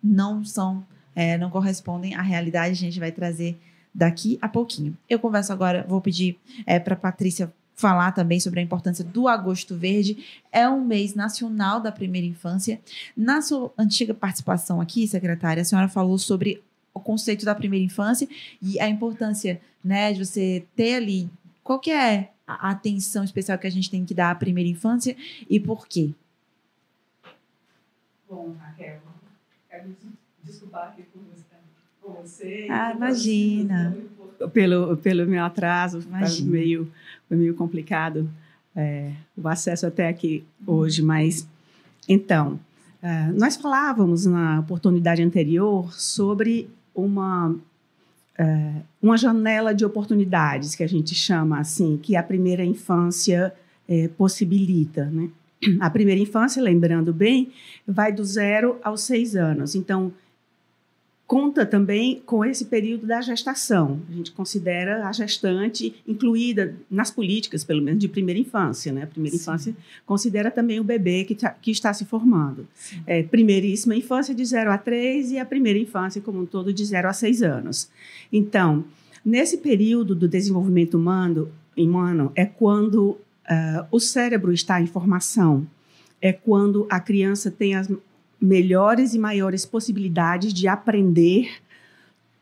[0.02, 0.84] não são,
[1.14, 2.72] é, não correspondem à realidade.
[2.72, 3.58] A gente vai trazer
[3.94, 4.96] daqui a pouquinho.
[5.08, 9.74] Eu converso agora, vou pedir é, para Patrícia falar também sobre a importância do Agosto
[9.74, 10.24] Verde.
[10.52, 12.80] É um mês nacional da primeira infância.
[13.16, 16.62] Na sua antiga participação aqui, secretária, a senhora falou sobre
[16.92, 18.28] o conceito da primeira infância
[18.60, 21.30] e a importância, né, de você ter ali
[21.70, 25.16] qual que é a atenção especial que a gente tem que dar à primeira infância
[25.48, 26.10] e por quê?
[28.28, 29.00] Bom, Raquel,
[29.68, 29.96] quero
[30.42, 31.22] desculpar aqui por
[32.20, 32.66] você.
[32.68, 33.96] Ah, imagina.
[34.52, 36.50] Pelo, pelo meu atraso, imagina.
[36.50, 36.92] meio
[37.30, 38.28] foi meio complicado
[38.74, 41.46] é, o acesso até aqui hoje, mas
[42.08, 42.58] então
[43.00, 47.54] é, nós falávamos na oportunidade anterior sobre uma
[48.36, 53.54] é, uma janela de oportunidades que a gente chama assim, que a primeira infância
[53.88, 55.30] é, possibilita, né?
[55.78, 57.52] A primeira infância, lembrando bem,
[57.86, 59.74] vai do zero aos seis anos.
[59.74, 60.10] Então,
[61.30, 64.00] conta também com esse período da gestação.
[64.10, 68.92] A gente considera a gestante incluída nas políticas, pelo menos de primeira infância.
[68.92, 69.04] Né?
[69.04, 69.42] A primeira Sim.
[69.44, 72.66] infância considera também o bebê que, tá, que está se formando.
[73.06, 76.84] É, primeiríssima infância de 0 a 3 e a primeira infância como um todo de
[76.84, 77.88] 0 a 6 anos.
[78.32, 78.84] Então,
[79.24, 85.64] nesse período do desenvolvimento humano, humano é quando uh, o cérebro está em formação,
[86.20, 87.88] é quando a criança tem as
[88.40, 91.60] melhores e maiores possibilidades de aprender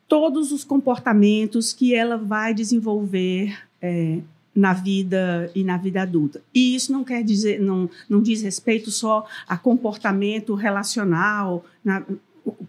[0.06, 4.20] todos os comportamentos que ela vai desenvolver é,
[4.54, 6.40] na vida e na vida adulta.
[6.54, 12.02] E isso não quer dizer, não, não diz respeito só a comportamento relacional na,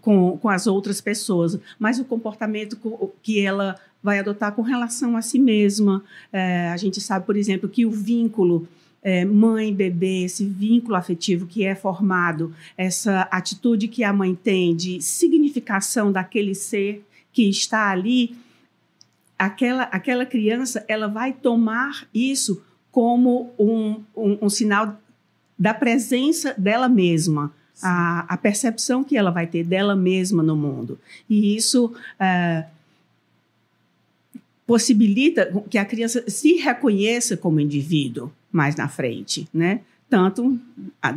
[0.00, 2.78] com, com as outras pessoas, mas o comportamento
[3.22, 6.02] que ela vai adotar com relação a si mesma.
[6.32, 8.66] É, a gente sabe, por exemplo, que o vínculo
[9.02, 14.76] é, mãe, bebê, esse vínculo afetivo que é formado, essa atitude que a mãe tem
[14.76, 18.36] de significação daquele ser que está ali,
[19.38, 25.00] aquela, aquela criança ela vai tomar isso como um, um, um sinal
[25.58, 27.52] da presença dela mesma.
[27.82, 31.00] A, a, percepção que ela vai ter dela mesma no mundo.
[31.30, 32.66] E isso é,
[34.66, 39.80] possibilita que a criança se reconheça como indivíduo mais na frente, né?
[40.08, 40.58] Tanto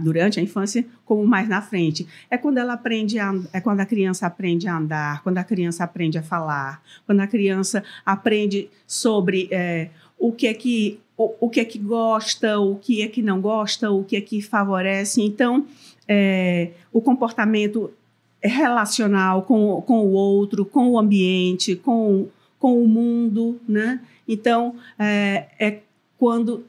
[0.03, 2.07] durante a infância como mais na frente.
[2.29, 5.83] É quando ela aprende a, é quando a criança aprende a andar, quando a criança
[5.83, 11.49] aprende a falar, quando a criança aprende sobre é, o que é que o, o,
[11.49, 15.21] que é que gosta, o que é que não gosta, o que é que favorece.
[15.21, 15.65] Então,
[16.07, 17.91] é, o comportamento
[18.41, 22.27] relacional com, com o outro, com o ambiente, com,
[22.59, 24.01] com o mundo, né?
[24.27, 25.79] Então, é, é
[26.17, 26.65] quando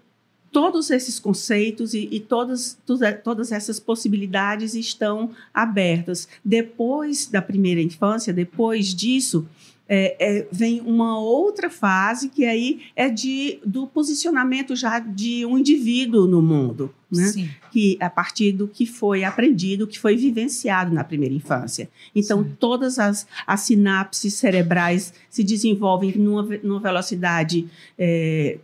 [0.54, 2.78] todos esses conceitos e, e todas,
[3.24, 6.28] todas essas possibilidades estão abertas.
[6.44, 9.48] Depois da primeira infância, depois disso,
[9.88, 15.58] é, é, vem uma outra fase que aí é de, do posicionamento já de um
[15.58, 17.26] indivíduo no mundo, né?
[17.26, 17.50] Sim.
[17.72, 21.90] Que a partir do que foi aprendido, que foi vivenciado na primeira infância.
[22.14, 22.56] Então Sim.
[22.60, 27.66] todas as, as sinapses cerebrais se desenvolvem numa, numa velocidade
[27.98, 28.58] é,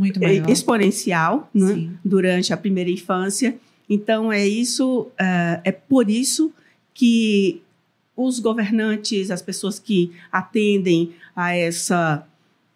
[0.00, 0.48] Muito é, maior.
[0.48, 3.54] exponencial né, durante a primeira infância.
[3.88, 6.50] Então, é isso, é, é por isso
[6.94, 7.60] que
[8.16, 12.26] os governantes, as pessoas que atendem a, essa,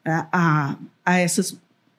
[0.05, 1.57] a, a, a essas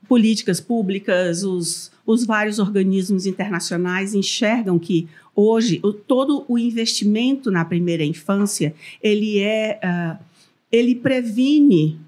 [0.08, 7.66] políticas públicas, os, os vários organismos internacionais enxergam que hoje o, todo o investimento na
[7.66, 10.24] primeira infância ele é uh,
[10.72, 12.00] ele previne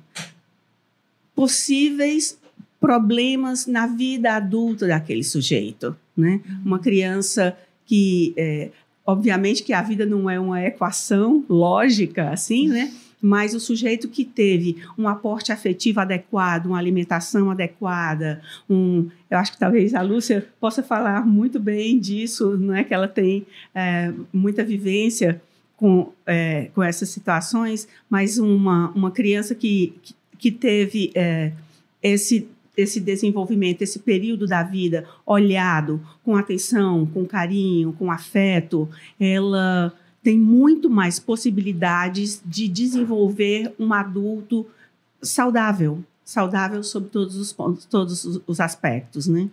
[1.35, 2.36] possíveis
[2.79, 6.41] problemas na vida adulta daquele sujeito, né?
[6.63, 8.69] Uma criança que é,
[9.05, 12.91] obviamente que a vida não é uma equação lógica assim, né?
[13.21, 19.53] mas o sujeito que teve um aporte afetivo adequado, uma alimentação adequada, um, eu acho
[19.53, 24.13] que talvez a Lúcia possa falar muito bem disso, não é que ela tem é,
[24.31, 25.41] muita vivência
[25.75, 31.51] com, é, com essas situações, mas uma, uma criança que, que, que teve é,
[32.01, 32.47] esse
[32.77, 38.87] esse desenvolvimento, esse período da vida olhado com atenção, com carinho, com afeto,
[39.19, 44.67] ela tem muito mais possibilidades de desenvolver um adulto
[45.21, 49.49] saudável, saudável sob todos os pontos, todos os aspectos, né?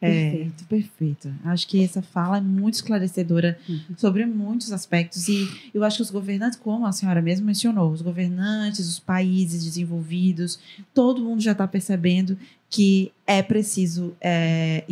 [0.00, 0.66] Perfeito, é...
[0.68, 1.34] perfeito.
[1.44, 3.80] Acho que essa fala é muito esclarecedora uhum.
[3.96, 8.00] sobre muitos aspectos e eu acho que os governantes, como a senhora mesmo mencionou, os
[8.00, 10.60] governantes, os países desenvolvidos,
[10.94, 12.38] todo mundo já está percebendo
[12.70, 14.84] que é preciso é,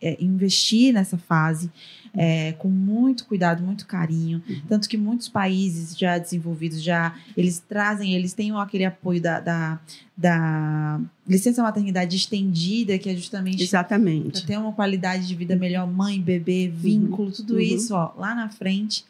[0.00, 1.70] é, investir nessa fase
[2.16, 4.42] é, com muito cuidado, muito carinho.
[4.48, 4.62] Uhum.
[4.68, 9.80] Tanto que muitos países já desenvolvidos, já eles trazem, eles têm aquele apoio da, da,
[10.16, 14.40] da licença maternidade estendida, que é justamente Exatamente.
[14.40, 16.80] para ter uma qualidade de vida melhor, mãe, bebê, uhum.
[16.80, 17.60] vínculo, tudo uhum.
[17.60, 19.04] isso, ó, lá na frente.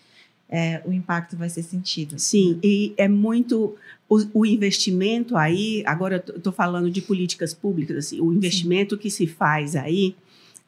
[0.49, 2.19] É, o impacto vai ser sentido.
[2.19, 3.75] Sim, e é muito
[4.09, 5.83] o, o investimento aí.
[5.87, 9.01] Agora eu estou falando de políticas públicas, assim, o investimento Sim.
[9.01, 10.15] que se faz aí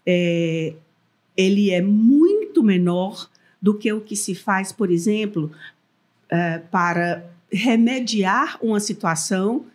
[0.07, 0.75] é,
[1.37, 3.29] ele é muito menor
[3.61, 5.51] do que o que se faz, por exemplo,
[6.27, 9.67] uh, para remediar uma situação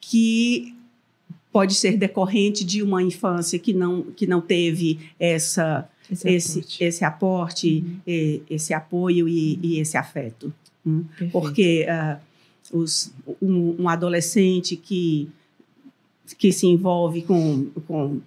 [0.00, 0.76] que
[1.52, 6.80] pode ser decorrente de uma infância que não, que não teve essa, esse, esse aporte,
[6.84, 8.00] esse, aporte uhum.
[8.06, 10.52] e, esse apoio e, e, esse afeto.
[10.86, 11.04] Hum?
[11.30, 12.18] Porque uh,
[12.76, 15.28] os, um, um, adolescente que,
[16.38, 18.20] que se envolve com, com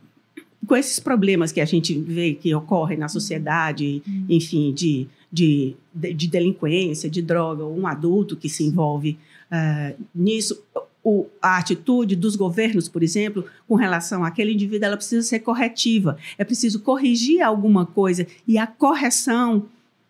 [0.65, 4.25] com esses problemas que a gente vê que ocorrem na sociedade, uhum.
[4.29, 9.17] enfim, de, de, de, delinquência, de droga, um adulto que se envolve
[9.51, 10.61] uh, nisso,
[11.03, 16.17] o, a atitude dos governos, por exemplo, com relação àquele indivíduo, ela precisa ser corretiva.
[16.37, 19.65] É preciso corrigir alguma coisa e a correção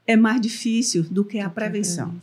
[0.06, 2.14] é mais difícil do que a prevenção.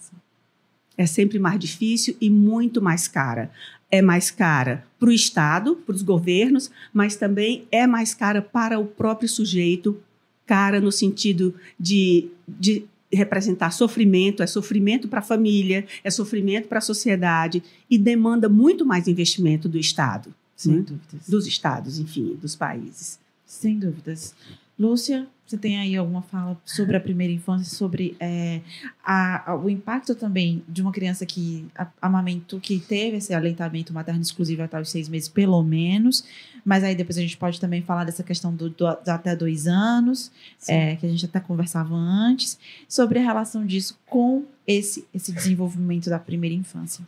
[0.97, 3.51] É sempre mais difícil e muito mais cara
[3.91, 8.79] é mais cara para o Estado, para os governos, mas também é mais cara para
[8.79, 10.01] o próprio sujeito,
[10.47, 16.79] cara no sentido de, de representar sofrimento, é sofrimento para a família, é sofrimento para
[16.79, 20.33] a sociedade e demanda muito mais investimento do Estado.
[20.57, 20.85] Sem né?
[20.87, 21.29] dúvidas.
[21.29, 23.19] Dos Estados, enfim, dos países.
[23.47, 24.35] Sem dúvidas.
[24.81, 28.63] Lúcia, você tem aí alguma fala sobre a primeira infância, sobre é,
[29.05, 31.67] a, a, o impacto também de uma criança que
[32.01, 36.25] amamentou, que teve esse aleitamento materno exclusivo até os seis meses, pelo menos.
[36.65, 39.67] Mas aí depois a gente pode também falar dessa questão do, do, do até dois
[39.67, 40.33] anos,
[40.67, 42.59] é, que a gente até conversava antes,
[42.89, 47.07] sobre a relação disso com esse, esse desenvolvimento da primeira infância.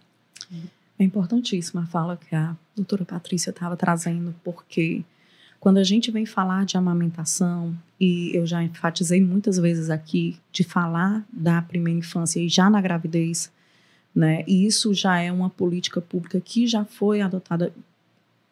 [0.98, 5.02] É importantíssima a fala que a doutora Patrícia estava trazendo, porque
[5.62, 10.64] quando a gente vem falar de amamentação, e eu já enfatizei muitas vezes aqui, de
[10.64, 13.48] falar da primeira infância e já na gravidez,
[14.12, 14.42] né?
[14.44, 17.72] E isso já é uma política pública que já foi adotada,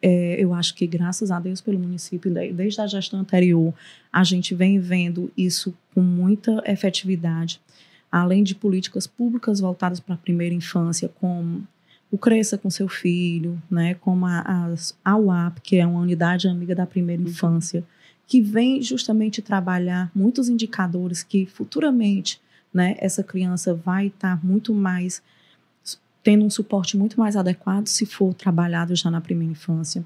[0.01, 3.73] é, eu acho que graças a Deus pelo município, desde a gestão anterior,
[4.09, 7.59] a gente vem vendo isso com muita efetividade,
[8.09, 11.67] além de políticas públicas voltadas para a primeira infância, como
[12.11, 16.75] o Cresça com seu filho, né, como a, a, UAP, que é uma unidade amiga
[16.75, 17.29] da primeira uhum.
[17.29, 17.83] infância,
[18.27, 22.41] que vem justamente trabalhar muitos indicadores que futuramente
[22.73, 25.21] né, essa criança vai estar muito mais
[26.23, 30.03] tendo um suporte muito mais adequado se for trabalhado já na primeira infância.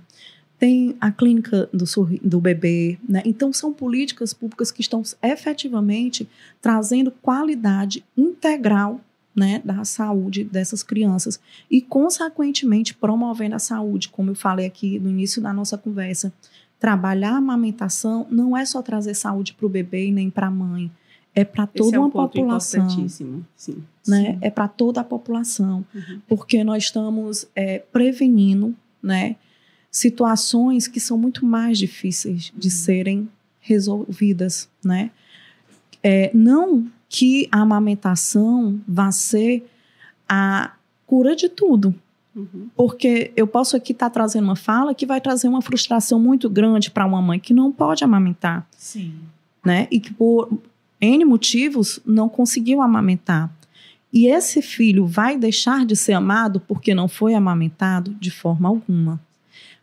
[0.58, 1.86] Tem a clínica do,
[2.24, 3.22] do bebê, né?
[3.26, 6.30] Então são políticas públicas que estão efetivamente
[6.62, 9.02] trazendo qualidade integral
[9.36, 15.10] né, da saúde dessas crianças e, consequentemente, promovendo a saúde, como eu falei aqui no
[15.10, 16.32] início da nossa conversa.
[16.80, 20.52] Trabalhar a amamentação não é só trazer saúde para o bebê e nem para a
[20.52, 20.92] mãe,
[21.34, 22.84] é para toda é um uma população.
[22.84, 23.46] Importantíssimo.
[23.56, 23.84] Sim.
[24.08, 24.32] Né?
[24.34, 24.38] Sim.
[24.42, 26.22] É para toda a população, uhum.
[26.28, 29.36] porque nós estamos é, prevenindo, né?
[29.96, 33.30] situações que são muito mais difíceis de serem
[33.62, 35.10] resolvidas, né?
[36.04, 39.66] É, não que a amamentação vá ser
[40.28, 40.74] a
[41.06, 41.94] cura de tudo,
[42.36, 42.68] Uhum.
[42.76, 46.92] porque eu posso aqui estar trazendo uma fala que vai trazer uma frustração muito grande
[46.92, 49.14] para uma mãe que não pode amamentar, Sim.
[49.64, 49.88] né?
[49.90, 50.52] E que por
[51.00, 53.50] N motivos não conseguiu amamentar.
[54.12, 59.20] E esse filho vai deixar de ser amado porque não foi amamentado de forma alguma.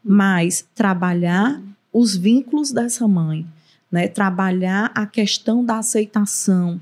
[0.05, 1.61] Mas trabalhar
[1.93, 3.47] os vínculos dessa mãe,
[3.91, 4.09] né?
[4.09, 6.81] Trabalhar a questão da aceitação,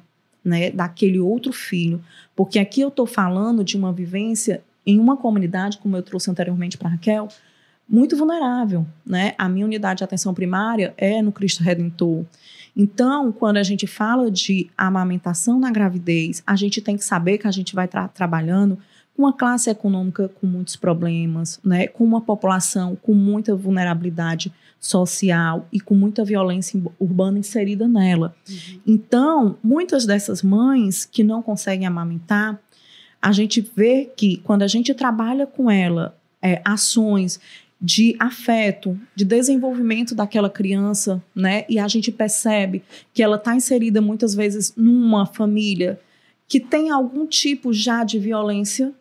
[0.51, 2.03] né, daquele outro filho,
[2.35, 6.77] porque aqui eu estou falando de uma vivência em uma comunidade, como eu trouxe anteriormente
[6.77, 7.29] para Raquel,
[7.89, 9.35] muito vulnerável, né?
[9.37, 12.25] A minha unidade de atenção primária é no Cristo Redentor.
[12.77, 17.49] Então, quando a gente fala de amamentação na gravidez, a gente tem que saber que
[17.49, 18.79] a gente vai estar trabalhando
[19.17, 21.89] com uma classe econômica com muitos problemas, né?
[21.89, 28.35] Com uma população com muita vulnerabilidade social e com muita violência urbana inserida nela.
[28.87, 32.59] Então, muitas dessas mães que não conseguem amamentar,
[33.21, 37.39] a gente vê que quando a gente trabalha com ela é, ações
[37.81, 41.65] de afeto, de desenvolvimento daquela criança, né?
[41.69, 46.01] E a gente percebe que ela está inserida muitas vezes numa família
[46.49, 48.93] que tem algum tipo já de violência,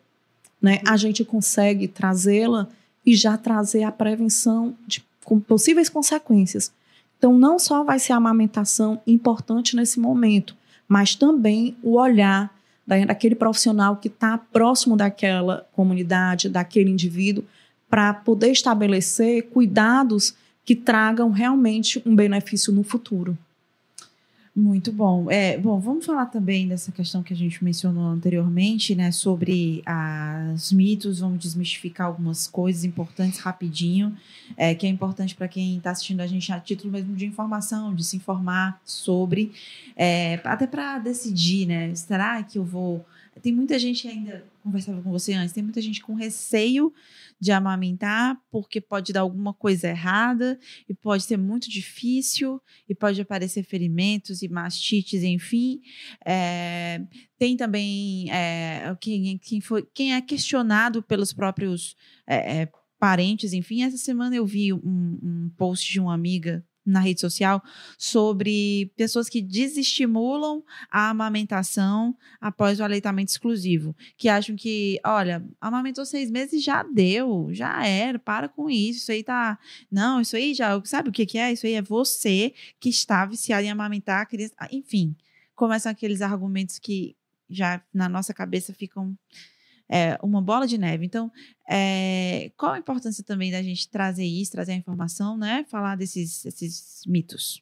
[0.62, 0.80] né?
[0.86, 2.68] A gente consegue trazê-la
[3.06, 6.72] e já trazer a prevenção de com possíveis consequências.
[7.18, 10.56] Então, não só vai ser a amamentação importante nesse momento,
[10.88, 12.54] mas também o olhar
[12.88, 17.44] da- daquele profissional que está próximo daquela comunidade, daquele indivíduo,
[17.90, 23.38] para poder estabelecer cuidados que tragam realmente um benefício no futuro.
[24.60, 25.32] Muito bom.
[25.32, 29.10] É, bom, vamos falar também dessa questão que a gente mencionou anteriormente, né?
[29.10, 29.82] Sobre
[30.54, 34.18] os mitos, vamos desmistificar algumas coisas importantes rapidinho,
[34.58, 37.96] é, que é importante para quem está assistindo a gente a título mesmo de informação,
[37.96, 39.54] de se informar sobre,
[39.96, 41.96] é, até para decidir, né?
[41.96, 43.06] Será que eu vou.
[43.42, 46.94] Tem muita gente ainda conversava com você antes, tem muita gente com receio
[47.40, 53.22] de amamentar porque pode dar alguma coisa errada e pode ser muito difícil e pode
[53.22, 55.82] aparecer ferimentos e mastites, enfim.
[56.26, 57.02] É,
[57.38, 61.96] tem também é, quem, quem, foi, quem é questionado pelos próprios
[62.28, 63.84] é, é, parentes, enfim.
[63.84, 67.62] Essa semana eu vi um, um post de uma amiga na rede social
[67.98, 76.06] sobre pessoas que desestimulam a amamentação após o aleitamento exclusivo, que acham que, olha, amamentou
[76.06, 79.60] seis meses já deu, já era, para com isso, isso aí tá,
[79.92, 81.54] não, isso aí já, sabe o que que é?
[81.54, 85.16] Isso aí é você que está viciado em amamentar a criança, Ah, enfim,
[85.56, 87.16] começam aqueles argumentos que
[87.50, 89.18] já na nossa cabeça ficam
[89.90, 91.06] é, uma bola de neve.
[91.06, 91.32] Então,
[91.68, 95.66] é, qual a importância também da gente trazer isso, trazer a informação, né?
[95.68, 97.62] Falar desses, desses mitos.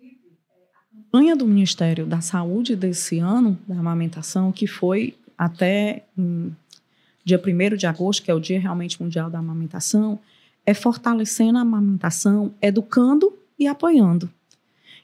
[0.00, 6.56] A campanha do Ministério da Saúde desse ano, da amamentação, que foi até em
[7.24, 10.18] dia 1 de agosto, que é o Dia Realmente Mundial da Amamentação,
[10.64, 14.30] é fortalecendo a amamentação, educando e apoiando.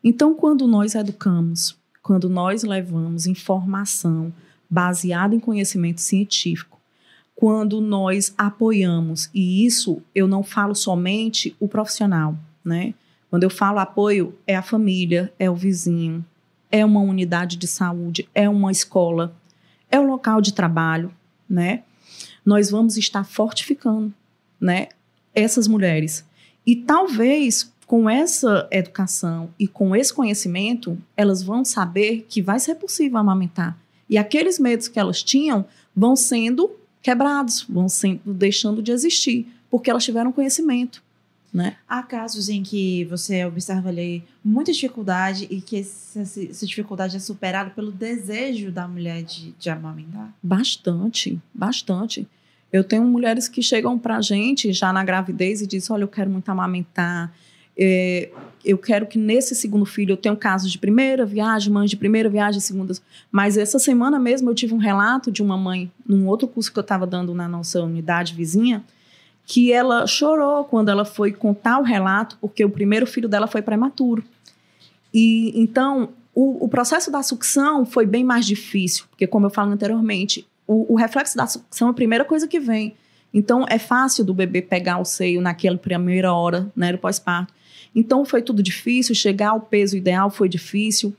[0.02, 4.32] Então, quando nós educamos, quando nós levamos informação
[4.74, 6.80] baseada em conhecimento científico,
[7.36, 12.92] quando nós apoiamos, e isso eu não falo somente o profissional, né?
[13.30, 16.24] Quando eu falo apoio, é a família, é o vizinho,
[16.72, 19.32] é uma unidade de saúde, é uma escola,
[19.88, 21.12] é o local de trabalho,
[21.48, 21.84] né?
[22.44, 24.12] Nós vamos estar fortificando,
[24.60, 24.88] né,
[25.32, 26.24] essas mulheres.
[26.66, 32.74] E talvez com essa educação e com esse conhecimento, elas vão saber que vai ser
[32.74, 33.78] possível amamentar.
[34.14, 36.70] E aqueles medos que elas tinham vão sendo
[37.02, 41.02] quebrados, vão sendo deixando de existir, porque elas tiveram conhecimento.
[41.52, 41.76] Né?
[41.88, 47.18] Há casos em que você observa ali muita dificuldade e que essa, essa dificuldade é
[47.18, 50.32] superada pelo desejo da mulher de, de amamentar?
[50.40, 52.24] Bastante, bastante.
[52.72, 56.08] Eu tenho mulheres que chegam para a gente já na gravidez e dizem: Olha, eu
[56.08, 57.34] quero muito amamentar.
[57.76, 58.30] É,
[58.64, 62.28] eu quero que nesse segundo filho eu tenha casos de primeira viagem, mães de primeira
[62.28, 62.94] viagem, segunda.
[63.30, 66.78] Mas essa semana mesmo eu tive um relato de uma mãe, num outro curso que
[66.78, 68.84] eu estava dando na nossa unidade vizinha,
[69.46, 73.60] que ela chorou quando ela foi contar o relato, porque o primeiro filho dela foi
[73.60, 74.24] prematuro.
[75.12, 79.70] E então o, o processo da sucção foi bem mais difícil, porque, como eu falo
[79.70, 82.96] anteriormente, o, o, reflexo da sucção é a primeira coisa que vem.
[83.32, 87.52] Então, é fácil do bebê pegar o seio naquela primeira hora, né, do pós-parto.
[87.94, 91.14] Então, foi tudo difícil, chegar ao peso ideal foi difícil.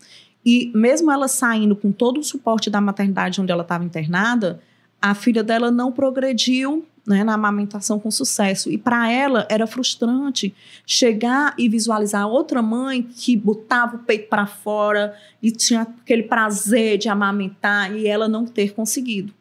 [0.46, 4.62] E mesmo ela saindo com todo o suporte da maternidade onde ela estava internada,
[5.02, 8.72] a filha dela não progrediu né, na amamentação com sucesso.
[8.72, 10.54] E para ela era frustrante
[10.86, 16.98] chegar e visualizar outra mãe que botava o peito para fora e tinha aquele prazer
[16.98, 19.34] de amamentar e ela não ter conseguido.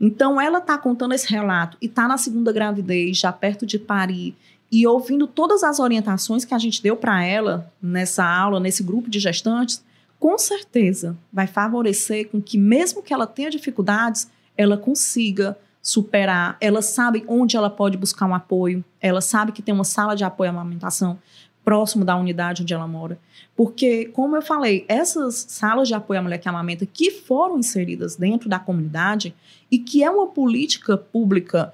[0.00, 4.34] Então ela está contando esse relato e está na segunda gravidez, já perto de parir,
[4.70, 9.10] e ouvindo todas as orientações que a gente deu para ela nessa aula, nesse grupo
[9.10, 9.82] de gestantes,
[10.18, 16.82] com certeza vai favorecer com que mesmo que ela tenha dificuldades, ela consiga superar, ela
[16.82, 20.50] sabe onde ela pode buscar um apoio, ela sabe que tem uma sala de apoio
[20.50, 21.18] à amamentação
[21.64, 23.18] próximo da unidade onde ela mora.
[23.56, 28.16] Porque, como eu falei, essas salas de apoio à mulher que amamenta que foram inseridas
[28.16, 29.34] dentro da comunidade
[29.70, 31.72] e que é uma política pública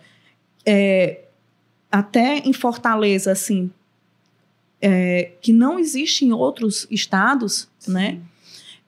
[0.65, 1.26] é,
[1.91, 3.71] até em Fortaleza, assim,
[4.81, 7.93] é, que não existe em outros estados, Sim.
[7.93, 8.19] né?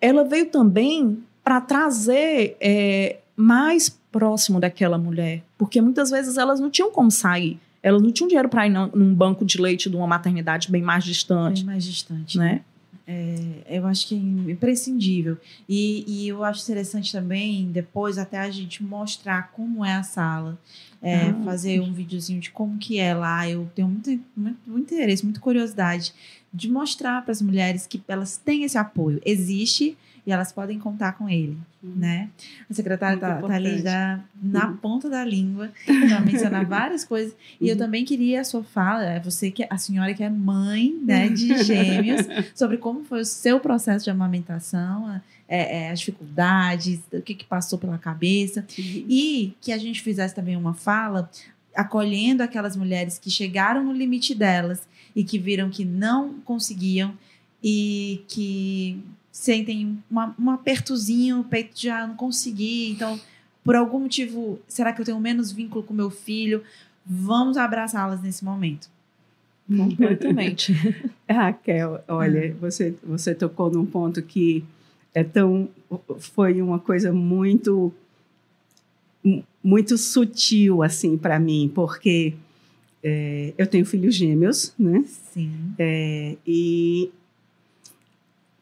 [0.01, 6.70] Ela veio também para trazer é, mais próximo daquela mulher, porque muitas vezes elas não
[6.70, 10.07] tinham como sair, elas não tinham dinheiro para ir num banco de leite de uma
[10.07, 12.62] maternidade bem mais distante, bem mais distante, né?
[13.11, 15.39] É, eu acho que é imprescindível.
[15.67, 20.59] E, e, eu acho interessante também, depois, até a gente mostrar como é a sala.
[21.01, 23.49] É, ah, fazer um videozinho de como que é lá.
[23.49, 26.13] Eu tenho muito, muito, muito interesse, muita curiosidade
[26.53, 29.19] de mostrar para as mulheres que elas têm esse apoio.
[29.25, 29.97] Existe
[30.29, 31.95] e elas podem contar com ele, uhum.
[31.97, 32.29] né?
[32.68, 34.76] A secretária está tá ali já na uhum.
[34.76, 37.35] ponta da língua, para mencionar várias coisas.
[37.59, 37.79] E eu uhum.
[37.79, 41.64] também queria a sua fala, é você que a senhora que é mãe, né, de
[41.64, 45.18] gêmeos, sobre como foi o seu processo de amamentação,
[45.49, 48.85] é, é, as dificuldades, o que, que passou pela cabeça, uhum.
[49.09, 51.31] e que a gente fizesse também uma fala
[51.74, 57.14] acolhendo aquelas mulheres que chegaram no limite delas e que viram que não conseguiam
[57.62, 59.03] e que
[59.39, 63.20] sentem uma, um apertozinho, o peito já não consegui, então,
[63.62, 66.64] por algum motivo, será que eu tenho menos vínculo com meu filho?
[67.07, 68.91] Vamos abraçá-las nesse momento.
[69.68, 70.72] Completamente.
[71.30, 72.57] Raquel, olha, ah.
[72.61, 74.64] você, você tocou num ponto que
[75.14, 75.68] é tão.
[76.18, 77.93] Foi uma coisa muito.
[79.62, 82.34] muito sutil, assim, para mim, porque
[83.05, 85.05] é, eu tenho filhos gêmeos, né?
[85.32, 85.74] Sim.
[85.78, 87.11] É, e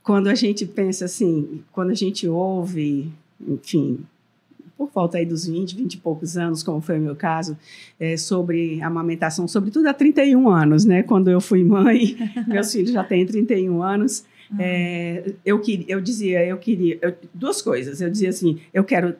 [0.06, 3.98] quando a gente pensa assim, quando a gente ouve, enfim,
[4.78, 7.58] por volta aí dos 20, 20 e poucos anos, como foi o meu caso,
[7.98, 11.02] é, sobre amamentação, sobretudo há 31 anos, né?
[11.02, 14.24] Quando eu fui mãe, meus filhos já têm 31 anos.
[14.48, 14.58] Uhum.
[14.60, 18.00] É, eu, eu dizia, eu queria, eu, duas coisas.
[18.00, 19.16] Eu dizia assim, eu quero,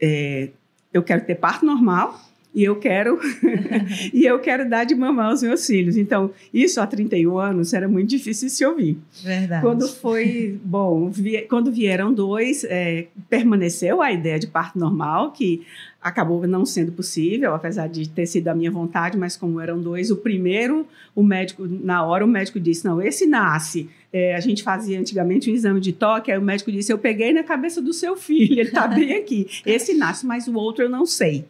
[0.00, 0.48] é,
[0.90, 2.18] eu quero ter parto normal,
[2.54, 3.18] e eu quero
[4.12, 5.96] e eu quero dar de mamar aos meus filhos.
[5.96, 8.98] Então, isso há 31 anos era muito difícil de se ouvir.
[9.22, 9.62] Verdade.
[9.62, 15.64] Quando foi, bom, vi, quando vieram dois, é, permaneceu a ideia de parto normal, que
[16.02, 20.10] acabou não sendo possível, apesar de ter sido a minha vontade, mas como eram dois,
[20.10, 23.88] o primeiro, o médico, na hora o médico disse, não, esse nasce.
[24.12, 27.32] É, a gente fazia antigamente um exame de toque, aí o médico disse, eu peguei
[27.32, 29.46] na cabeça do seu filho, ele está bem aqui.
[29.64, 31.44] Esse nasce, mas o outro eu não sei.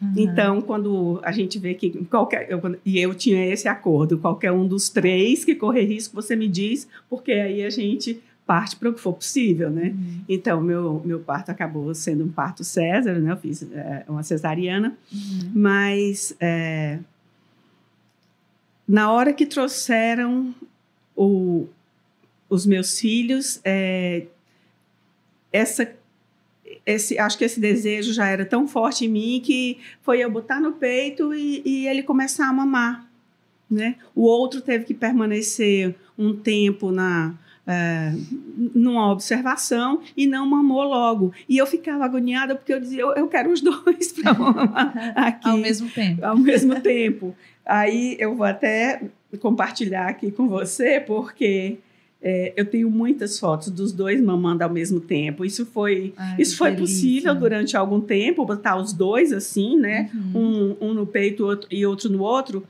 [0.00, 0.12] Uhum.
[0.16, 2.50] Então, quando a gente vê que qualquer.
[2.50, 6.48] Eu, e eu tinha esse acordo, qualquer um dos três que correr risco, você me
[6.48, 9.88] diz, porque aí a gente parte para o que for possível, né?
[9.88, 10.20] Uhum.
[10.28, 13.32] Então, meu, meu parto acabou sendo um parto César, né?
[13.32, 15.50] Eu fiz é, uma cesariana, uhum.
[15.52, 17.00] mas é,
[18.86, 20.54] na hora que trouxeram
[21.16, 21.66] o,
[22.48, 24.26] os meus filhos, é,
[25.52, 25.90] essa
[26.86, 30.60] esse, acho que esse desejo já era tão forte em mim que foi eu botar
[30.60, 33.04] no peito e, e ele começar a mamar.
[33.68, 33.96] Né?
[34.14, 37.34] O outro teve que permanecer um tempo na,
[37.66, 38.12] é,
[38.72, 41.32] numa observação e não mamou logo.
[41.48, 45.48] E eu ficava agoniada porque eu dizia, eu, eu quero os dois para mamar aqui.
[45.48, 46.24] ao mesmo tempo.
[46.24, 47.36] Ao mesmo tempo.
[47.64, 49.02] Aí eu vou até
[49.40, 51.78] compartilhar aqui com você, porque
[52.20, 55.44] é, eu tenho muitas fotos dos dois mamando ao mesmo tempo.
[55.44, 60.10] Isso foi, Ai, isso foi possível durante algum tempo, botar os dois assim, né?
[60.14, 60.76] Uhum.
[60.80, 62.66] Um, um, no peito outro, e outro no outro.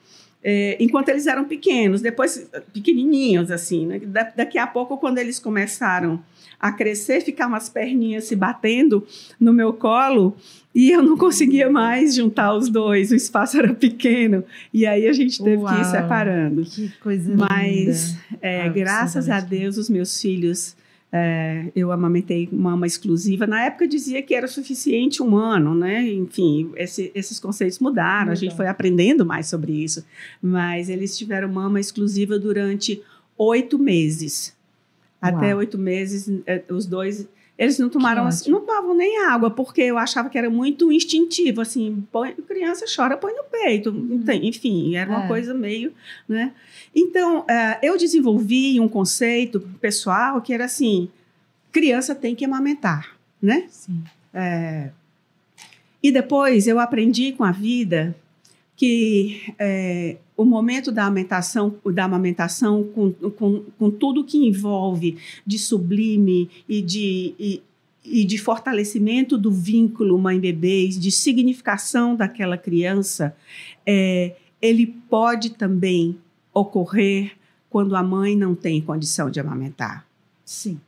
[0.49, 3.99] É, enquanto eles eram pequenos, depois pequenininhos assim, né?
[3.99, 6.23] Da, daqui a pouco, quando eles começaram
[6.61, 9.05] a crescer, ficar umas perninhas se batendo
[9.41, 10.37] no meu colo,
[10.73, 14.45] e eu não conseguia mais juntar os dois, o espaço era pequeno.
[14.73, 16.63] E aí a gente teve Uau, que ir separando.
[16.63, 20.77] Que coisa Mas, é, graças a Deus, os meus filhos.
[21.19, 23.47] É, eu amamentei mama exclusiva.
[23.47, 26.07] Na época dizia que era suficiente um ano, né?
[26.07, 30.05] Enfim, esse, esses conceitos mudaram, a gente foi aprendendo mais sobre isso.
[30.43, 33.03] Mas eles tiveram mama exclusiva durante
[33.39, 34.55] oito meses.
[35.21, 37.27] Até oito meses, eh, os dois.
[37.59, 41.63] Eles não tomaram, assim, não tomavam nem água, porque eu achava que era muito instintivo,
[41.63, 43.91] assim, põe, criança chora, põe no peito,
[44.27, 45.29] tem- enfim, era uma É.
[45.29, 45.91] coisa meio,
[46.29, 46.53] né?
[46.95, 51.09] Então, eh, eu desenvolvi um conceito pessoal que era assim,
[51.73, 53.65] criança tem que amamentar, né?
[53.71, 54.03] Sim.
[56.03, 58.15] E depois eu aprendi com a vida
[58.77, 65.17] que é, o momento da amamentação, da amamentação com, com, com tudo que envolve
[65.47, 67.63] de sublime e de, e,
[68.05, 73.35] e de fortalecimento do vínculo mãe-bebês, de significação daquela criança,
[73.87, 76.19] é, ele pode também
[76.53, 77.33] ocorrer
[77.71, 80.07] quando a mãe não tem condição de amamentar
[80.45, 80.79] Sim.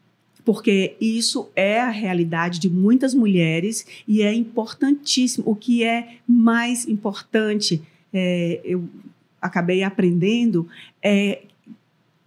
[0.44, 5.44] porque isso é a realidade de muitas mulheres e é importantíssimo.
[5.46, 7.82] O que é mais importante,
[8.12, 8.88] é, eu
[9.40, 10.68] acabei aprendendo,
[11.02, 11.42] é,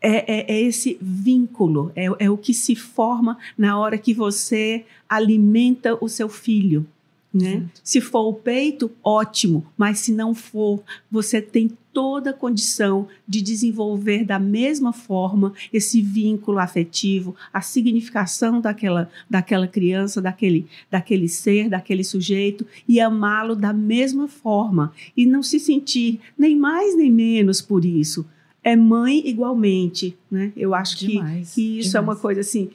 [0.01, 4.85] é, é- é esse vínculo, é, é o que se forma na hora que você
[5.07, 6.85] alimenta o seu filho.
[7.33, 7.53] Né?
[7.55, 7.81] Exato.
[7.83, 13.41] Se for o peito, ótimo, mas se não for, você tem toda a condição de
[13.41, 21.69] desenvolver da mesma forma esse vínculo afetivo, a significação daquela, daquela criança, daquele, daquele ser,
[21.69, 27.61] daquele sujeito e amá-lo da mesma forma e não se sentir nem mais nem menos
[27.61, 28.25] por isso.
[28.63, 30.51] É mãe igualmente, né?
[30.55, 31.53] Eu acho que Demais.
[31.53, 32.21] que isso é uma demais.
[32.21, 32.69] coisa assim,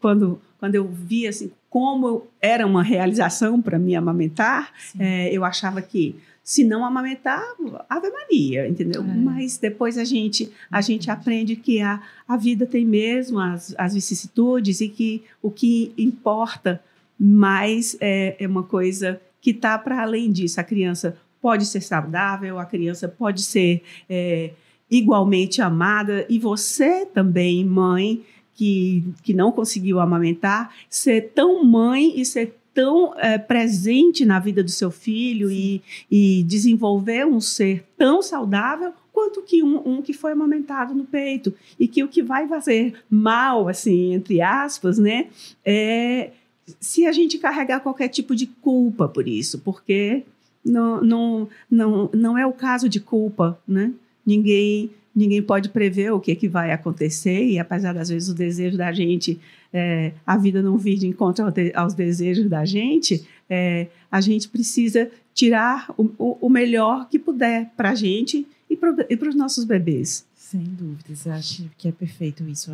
[0.00, 5.44] quando, quando eu vi assim, como eu- era uma realização para mim amamentar, é, eu
[5.44, 7.42] achava que se não amamentar,
[7.86, 9.02] Ave Maria, entendeu?
[9.02, 9.04] É.
[9.04, 13.92] Mas depois a gente, a gente aprende que a, a vida tem mesmo as, as
[13.92, 16.82] vicissitudes e que o que importa
[17.20, 20.58] mais é, é uma coisa que está para além disso.
[20.58, 24.52] A criança pode ser saudável, a criança pode ser é,
[24.90, 28.22] igualmente amada e você também, mãe,
[28.54, 34.62] que, que não conseguiu amamentar, ser tão mãe e ser tão é, presente na vida
[34.62, 35.80] do seu filho e,
[36.10, 41.54] e desenvolver um ser tão saudável quanto que um, um que foi amamentado no peito
[41.78, 45.28] e que o que vai fazer mal, assim, entre aspas, né,
[45.64, 46.32] é
[46.80, 50.24] se a gente carregar qualquer tipo de culpa por isso, porque
[50.64, 53.92] não, não, não, não é o caso de culpa, né?
[54.24, 58.34] Ninguém ninguém pode prever o que, é que vai acontecer e apesar das vezes o
[58.34, 59.38] desejo da gente
[59.72, 61.44] é, a vida não vir de encontro
[61.74, 67.90] aos desejos da gente é, a gente precisa tirar o- o melhor que puder para
[67.90, 70.24] a gente e para os nossos bebês
[70.54, 72.70] Sem dúvidas, acho que é perfeito isso.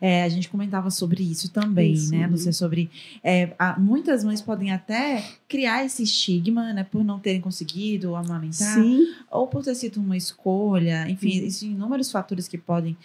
[0.00, 2.30] É, a gente comentava sobre isso também, Isso, né, uhum.
[2.32, 2.54] Lúcia?
[2.54, 2.90] Sobre
[3.22, 8.82] é, a- muitas mães podem até criar esse estigma, né, por não terem conseguido amamentar,
[8.82, 12.96] sim ou por ter sido uma escolha, enfim, existem inúmeros fatores que podem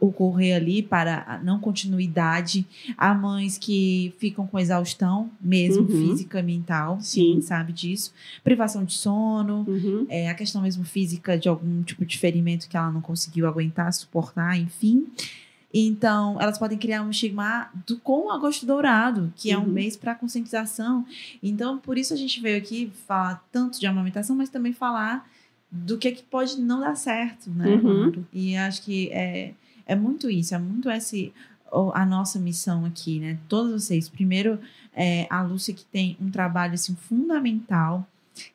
[0.00, 2.66] ocorrer ali para a não continuidade.
[2.96, 5.88] Há mães que ficam com exaustão, mesmo Uhum.
[6.08, 7.40] física e mental, Sim.
[7.40, 8.12] sabe disso.
[8.42, 10.06] Privação de sono, Uhum.
[10.08, 13.92] é, a questão mesmo física de algum tipo de ferimento que ela não conseguiu aguentar,
[13.92, 15.06] suportar, enfim.
[15.72, 19.68] Então, elas podem criar um estigma do, com o agosto dourado, que é um Uhum.
[19.72, 21.04] mês para conscientização.
[21.42, 25.28] Então, por isso a gente veio aqui falar tanto de amamentação, mas também falar
[25.70, 27.78] do que, que pode não dar certo, né?
[27.84, 28.24] Uhum.
[28.32, 29.52] E acho que é,
[29.88, 31.32] é muito isso, é muito esse
[31.94, 33.38] a nossa missão aqui, né?
[33.48, 34.08] Todos vocês.
[34.08, 34.58] Primeiro,
[34.94, 38.06] é, a Lúcia que tem um trabalho assim, fundamental,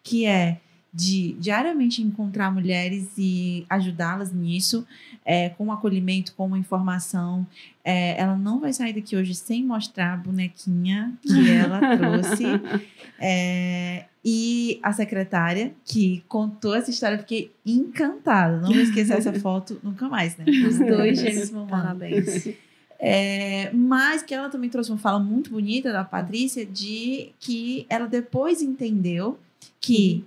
[0.02, 0.60] que é
[0.94, 4.86] de diariamente encontrar mulheres e ajudá-las nisso,
[5.26, 7.48] é, com acolhimento, com uma informação.
[7.84, 12.46] É, ela não vai sair daqui hoje sem mostrar a bonequinha que ela trouxe.
[13.20, 18.58] É, e a secretária que contou essa história, eu fiquei encantada.
[18.62, 20.46] Não vou esquecer essa foto nunca mais, né?
[20.68, 21.72] Os dois gêmeos mamando.
[21.72, 22.48] Parabéns.
[23.00, 28.08] É, mas que ela também trouxe uma fala muito bonita da Patrícia de que ela
[28.08, 29.38] depois entendeu
[29.82, 30.24] que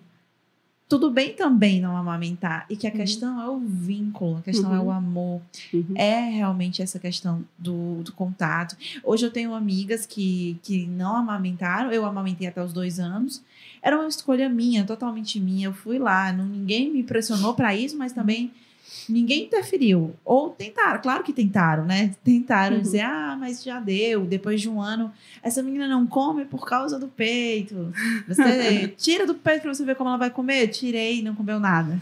[0.88, 2.96] tudo bem também não amamentar e que a Uhum.
[2.96, 4.86] questão é o vínculo, a questão é Uhum.
[4.86, 5.40] o amor,
[5.72, 5.94] Uhum.
[5.96, 8.76] é realmente essa questão do, do contato.
[9.02, 13.42] Hoje eu tenho amigas que, que não amamentaram, eu amamentei até os dois anos.
[13.86, 15.68] Era uma escolha minha, totalmente minha.
[15.68, 18.50] Eu fui lá, não, ninguém me pressionou para isso, mas também
[19.08, 20.12] ninguém interferiu.
[20.24, 22.12] Ou tentaram, claro que tentaram, né?
[22.24, 22.82] Tentaram Uhum.
[22.82, 24.24] dizer, ah, mas já deu.
[24.26, 27.92] Depois de um ano, essa menina não come por causa do peito.
[28.26, 30.66] Você tira do peito pra você ver como ela vai comer.
[30.66, 31.96] Tirei, não comeu nada.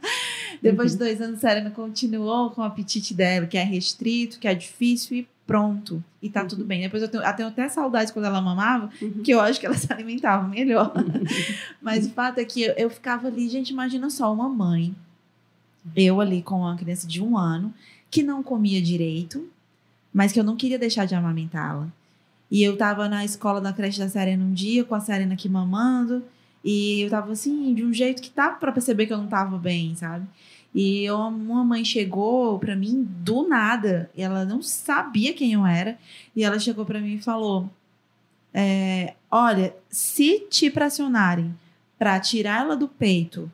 [0.62, 4.48] Depois de dois anos, a Serena continuou com o apetite dela, que é restrito, que
[4.48, 6.04] é difícil e pronto.
[6.22, 6.48] E tá Uhum.
[6.48, 6.82] tudo bem.
[6.82, 9.22] Depois eu tenho, eu tenho até saudades quando ela mamava, Uhum.
[9.24, 10.92] que eu acho que ela se alimentava melhor.
[11.82, 14.94] Mas o fato é que eu, eu ficava ali, gente, imagina só uma mãe,
[15.96, 17.72] eu ali com uma criança de um ano,
[18.10, 19.48] que não comia direito,
[20.12, 21.88] mas que eu não queria deixar de amamentá-la.
[22.50, 25.48] E eu tava na escola da creche da Serena um dia, com a Serena aqui
[25.48, 26.22] mamando,
[26.64, 29.56] e eu tava assim, de um jeito que tava para perceber que eu não tava
[29.58, 30.26] bem, sabe?
[30.74, 35.66] E eu, uma mãe chegou para mim do nada, e ela não sabia quem eu
[35.66, 35.98] era,
[36.36, 37.70] e ela chegou para mim e falou:
[38.52, 41.54] é, Olha, se te pressionarem
[41.98, 43.50] para tirar ela do peito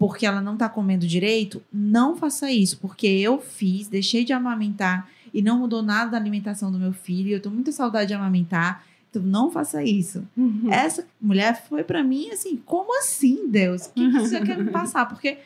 [0.00, 5.10] porque ela não tá comendo direito, não faça isso, porque eu fiz, deixei de amamentar
[5.32, 8.82] e não mudou nada da alimentação do meu filho, eu tô muita saudade de amamentar.
[9.10, 10.26] Então, não faça isso.
[10.34, 10.72] Uhum.
[10.72, 13.86] Essa mulher foi para mim assim: como assim, Deus?
[13.86, 15.04] O que, que você quer me passar?
[15.04, 15.36] Porque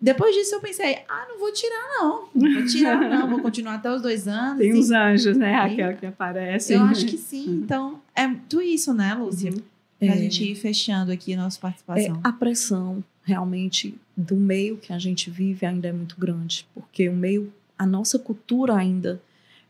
[0.00, 2.28] depois disso eu pensei: ah, não vou tirar, não.
[2.34, 3.28] Não vou tirar, não.
[3.28, 4.58] Vou continuar até os dois anos.
[4.58, 5.52] Tem e- os anjos, né.
[5.52, 6.76] Raquel, que aparecem.
[6.76, 7.50] Eu acho que sim.
[7.62, 9.50] Então, é tudo isso, né, Lúcia?
[9.52, 9.60] Uhum.
[9.98, 10.16] Pra É.
[10.16, 12.20] gente ir fechando aqui a nossa É, participação.
[12.24, 17.12] a pressão realmente do meio que a gente vive ainda é muito grande, porque o
[17.14, 19.20] meio, a nossa cultura ainda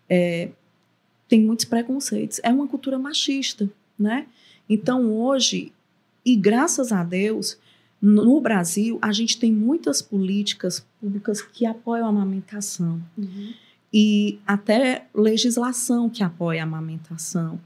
[0.09, 0.51] é,
[1.29, 2.41] tem muitos preconceitos.
[2.45, 3.69] É uma cultura machista,
[3.99, 4.27] né?
[4.69, 5.73] Então hoje,
[6.25, 7.59] e graças a Deus,
[8.01, 13.53] no Brasil a gente tem muitas políticas públicas que apoiam a amamentação Uhum.
[13.93, 17.61] e até legislação que apoia a amamentação.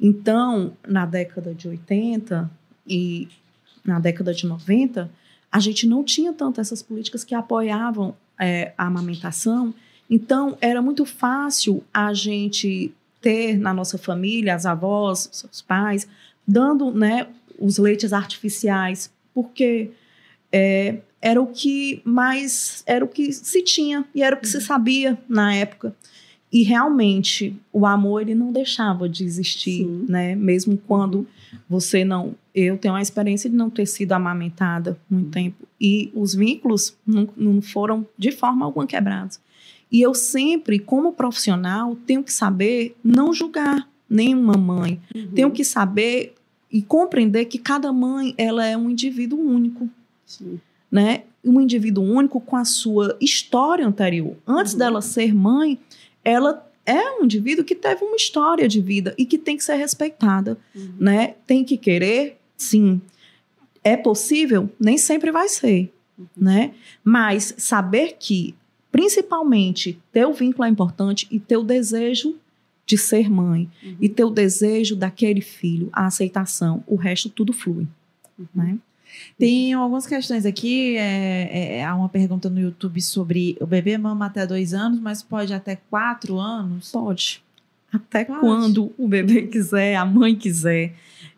[0.00, 2.50] Então, na década de 80
[2.86, 3.28] e
[3.84, 5.10] na década de 90,
[5.50, 9.72] a gente não tinha tanto essas políticas que apoiavam é, a amamentação.
[10.10, 16.08] Então, era muito fácil a gente ter na nossa família as avós, os pais,
[16.46, 17.26] dando né,
[17.58, 19.90] os leites artificiais, porque
[20.52, 24.60] é, era o que mais era o que se tinha e era o que se
[24.60, 25.94] sabia na época.
[26.52, 30.06] E realmente o amor ele não deixava de existir, Sim.
[30.08, 30.36] né?
[30.36, 31.26] Mesmo quando
[31.68, 32.36] você não.
[32.54, 37.28] Eu tenho a experiência de não ter sido amamentada muito tempo e os vínculos não,
[37.36, 39.40] não foram de forma alguma quebrados.
[39.90, 45.00] E eu sempre, como profissional, tenho que saber não julgar nenhuma mãe.
[45.14, 45.28] Uhum.
[45.34, 46.34] Tenho que saber
[46.74, 49.88] e compreender que cada mãe ela é um indivíduo único
[50.26, 50.60] Sim.
[50.90, 51.22] né?
[51.44, 54.34] Um indivíduo único com a sua história anterior.
[54.46, 54.78] Antes Uhum.
[54.80, 55.78] dela ser mãe,
[56.24, 59.76] ela é um indivíduo que teve uma história de vida e que tem que ser
[59.76, 60.94] respeitada, Uhum.
[60.98, 61.34] né?
[61.46, 63.00] Tem que querer, sim.
[63.84, 64.68] É possível?
[64.80, 66.26] Nem sempre vai ser, Uhum.
[66.36, 66.72] né?
[67.04, 68.54] Mas saber que,
[68.90, 72.34] principalmente, teu vínculo é importante e teu desejo
[72.86, 73.96] de ser mãe Uhum.
[74.00, 77.86] e teu desejo daquele filho, a aceitação, o resto tudo flui,
[78.38, 78.46] Uhum.
[78.54, 78.78] né?
[79.38, 80.96] Tem algumas questões aqui.
[80.96, 85.22] É, é, há uma pergunta no YouTube sobre o bebê mama até dois anos, mas
[85.22, 86.90] pode até quatro anos.
[86.90, 87.40] Pode.
[87.92, 88.40] Até Pode.
[88.40, 90.94] quando o bebê quiser, a mãe quiser.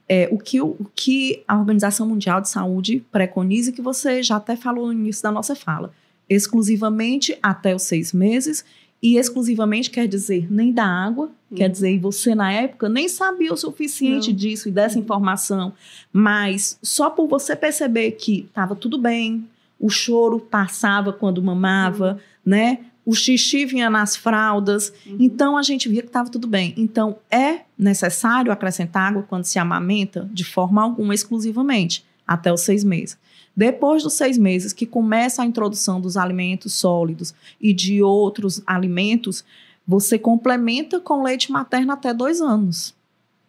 [0.08, 4.36] É, o, que, o, o que a Organização Mundial de Saúde preconiza, que você já
[4.36, 5.92] até falou no início da nossa fala,
[6.30, 8.64] exclusivamente até os seis meses,
[9.02, 11.72] e exclusivamente quer dizer nem da água, quer Uhum.
[11.72, 14.36] dizer, você na época nem sabia o suficiente Não.
[14.36, 15.02] disso e dessa Uhum.
[15.04, 15.72] informação,
[16.12, 19.46] mas só por você perceber que estava tudo bem,
[19.78, 22.78] o choro passava quando mamava, né?
[23.04, 25.16] O xixi vinha nas fraldas, Uhum.
[25.20, 26.74] então a gente via que estava tudo bem.
[26.76, 32.82] Então é necessário acrescentar água quando se amamenta de forma alguma, exclusivamente, até os seis
[32.82, 33.16] meses.
[33.56, 39.44] Depois dos seis meses, que começa a introdução dos alimentos sólidos e de outros alimentos,
[39.86, 42.94] você complementa com leite materno até dois anos.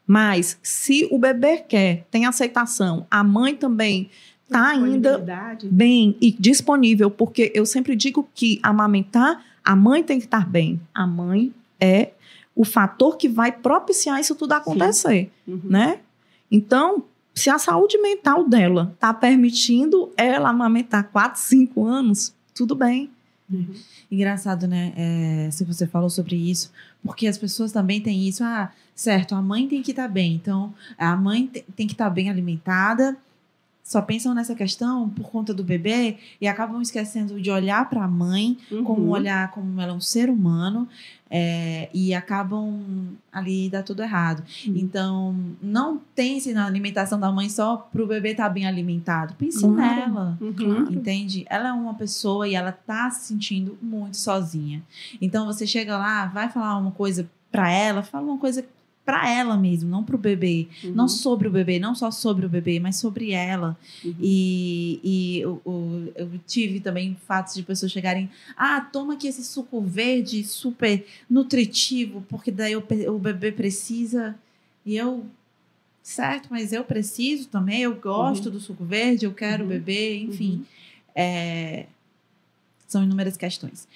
[0.05, 4.09] Mas se o bebê quer, tem aceitação, a mãe também
[4.45, 5.21] está ainda
[5.63, 10.79] bem e disponível, porque eu sempre digo que amamentar, a mãe tem que estar bem.
[10.93, 12.11] A mãe é
[12.55, 15.59] o fator que vai propiciar isso tudo acontecer, Uhum.
[15.65, 15.99] né?
[16.49, 17.03] Então,
[17.35, 23.11] se a saúde mental dela está permitindo ela amamentar 4, 5 anos, tudo bem.
[23.51, 23.67] Uhum.
[24.09, 24.93] Engraçado, né?
[24.95, 26.71] É, se você falou sobre isso,
[27.03, 28.43] porque as pessoas também têm isso.
[28.43, 30.33] Ah, certo, a mãe tem que estar bem.
[30.35, 33.17] Então, a mãe te- tem que estar bem alimentada.
[33.87, 38.07] Só pensam nessa questão por conta do bebê e acabam esquecendo de olhar para a
[38.07, 39.09] mãe como Uhum.
[39.11, 40.89] olhar como ela é um ser humano
[41.31, 44.43] é, e acabam ali dá tudo errado.
[44.67, 44.73] Uhum.
[44.75, 49.33] Então, não pense na alimentação da mãe só para o bebê estar bem alimentado.
[49.35, 49.77] Pense Claro.
[49.77, 50.37] nela.
[50.41, 50.91] Uhum.
[50.91, 51.45] Entende?
[51.49, 54.83] Ela é uma pessoa e ela tá se sentindo muito sozinha.
[55.21, 58.65] Então você chega lá, vai falar uma coisa pra ela, fala uma coisa
[59.07, 60.67] pra ela mesmo, não pro bebê.
[60.83, 60.91] Uhum.
[60.91, 63.77] Não sobre o bebê, não só sobre o bebê, mas sobre ela.
[64.03, 64.13] Uhum.
[64.21, 69.45] E, e o- o- eu tive também fatos de pessoas chegarem, ah, toma aqui esse
[69.45, 72.83] suco verde super nutritivo, porque daí o,
[73.15, 74.35] o bebê precisa.
[74.85, 75.25] E eu,
[76.03, 79.69] certo, mas eu preciso também, eu gosto do suco verde, eu quero Uhum.
[79.69, 80.65] beber, enfim.
[81.15, 81.85] É,
[82.85, 83.87] são inúmeras questões.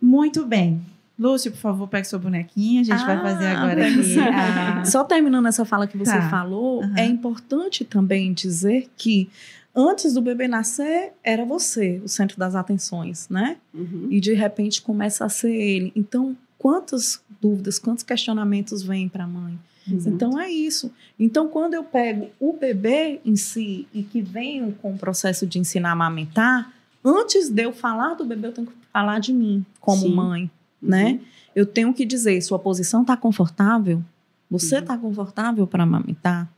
[0.00, 0.80] Muito bem.
[1.20, 2.80] Lúcio, por favor, pegue sua bonequinha.
[2.80, 4.02] A gente vai Ah, fazer agora aqui.
[4.02, 4.18] sim.
[4.20, 6.30] a- Só terminando essa fala que você Tá.
[6.30, 6.94] falou, Aham.
[6.96, 9.28] é importante também dizer que
[9.76, 13.58] antes do bebê nascer, era você o centro das atenções, né?
[13.74, 14.08] Uhum.
[14.10, 15.92] E de repente começa a ser ele.
[15.94, 19.58] Então, quantas dúvidas, quantos questionamentos vêm para a mãe?
[19.88, 19.98] Uhum.
[20.06, 20.90] Então é isso.
[21.18, 25.58] Então, quando eu pego o bebê em si e que venho com o processo de
[25.58, 26.72] ensinar a amamentar,
[27.04, 30.14] antes de eu falar do bebê, eu tenho que falar de mim como Sim.
[30.14, 30.50] mãe,
[30.82, 31.20] né?
[31.54, 34.02] Eu tenho que dizer, sua posição está confortável?
[34.50, 34.80] Você Uhum.
[34.82, 36.48] está confortável para amamentar?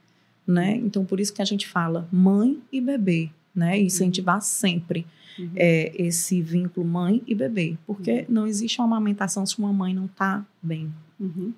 [0.46, 0.76] Né?
[0.76, 3.78] Então, por isso que a gente fala mãe e bebê, né?
[3.80, 5.06] E incentivar sempre
[5.38, 5.50] Uhum.
[5.56, 10.04] é, esse vínculo mãe e bebê, porque não existe uma amamentação se uma mãe não
[10.06, 11.52] está bem, Uhum.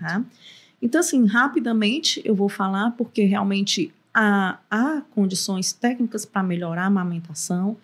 [0.00, 0.24] Tá?
[0.80, 6.86] Então, assim, rapidamente eu vou falar, porque realmente há, há condições técnicas para melhorar a
[6.86, 7.76] amamentação,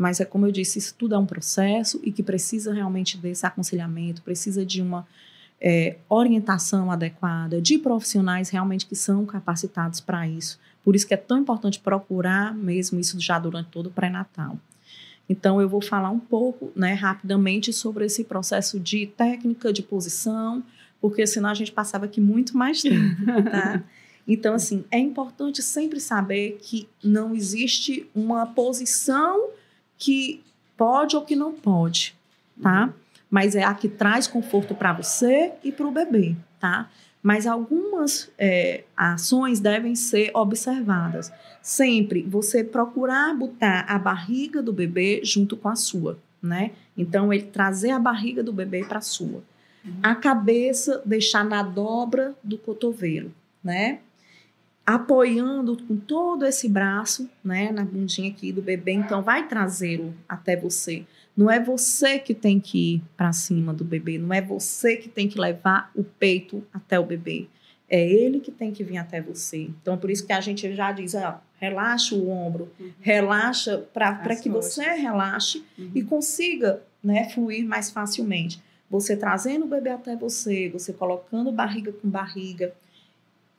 [0.00, 3.44] mas é como eu disse, isso tudo é um processo e que precisa realmente desse
[3.44, 5.06] aconselhamento, precisa de uma
[5.60, 10.58] é, orientação adequada, de profissionais realmente que são capacitados para isso.
[10.82, 14.56] Por isso que é tão importante procurar mesmo isso já durante todo o pré-natal.
[15.28, 20.64] Então, eu vou falar um pouco, né, rapidamente sobre esse processo de técnica, de posição,
[20.98, 23.84] porque senão a gente passava aqui muito mais tempo, tá?
[24.26, 29.50] Então, assim, é importante sempre saber que não existe uma posição
[30.00, 30.42] que
[30.76, 32.16] pode ou que não pode,
[32.60, 32.92] tá?
[33.30, 36.90] Mas é a que traz conforto para você e para o bebê, tá?
[37.22, 41.30] Mas algumas é, ações devem ser observadas.
[41.62, 46.70] Sempre você procurar botar a barriga do bebê junto com a sua, né?
[46.96, 49.42] Então, ele trazer a barriga do bebê para a sua.
[50.02, 53.32] A cabeça deixar na dobra do cotovelo,
[53.62, 54.00] né?
[54.94, 60.56] Apoiando com todo esse braço, né, na bundinha aqui do bebê, então vai trazê-lo até
[60.56, 61.04] você.
[61.36, 65.08] Não é você que tem que ir para cima do bebê, não é você que
[65.08, 67.46] tem que levar o peito até o bebê.
[67.88, 69.62] É ele que tem que vir até você.
[69.80, 72.90] Então, por isso que a gente já diz, ó, relaxa o ombro, Uhum.
[73.00, 74.74] relaxa para que costas.
[74.74, 75.90] você relaxe Uhum.
[75.94, 78.60] e consiga né, fluir mais facilmente.
[78.90, 82.72] Você trazendo o bebê até você, você colocando barriga com barriga.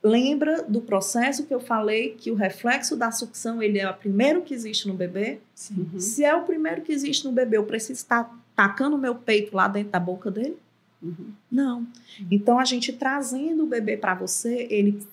[0.02, 4.42] Lembra do processo que eu falei que o reflexo da sucção ele é o primeiro
[4.42, 5.38] que existe no bebê?
[5.54, 5.88] Sim.
[5.92, 6.00] Uhum.
[6.00, 9.54] Se é o primeiro que existe no bebê, eu preciso estar tacando o meu peito
[9.54, 10.58] lá dentro da boca dele?
[11.00, 11.32] Uhum.
[11.50, 11.86] Não.
[12.30, 15.06] Então a gente trazendo o bebê para você, ele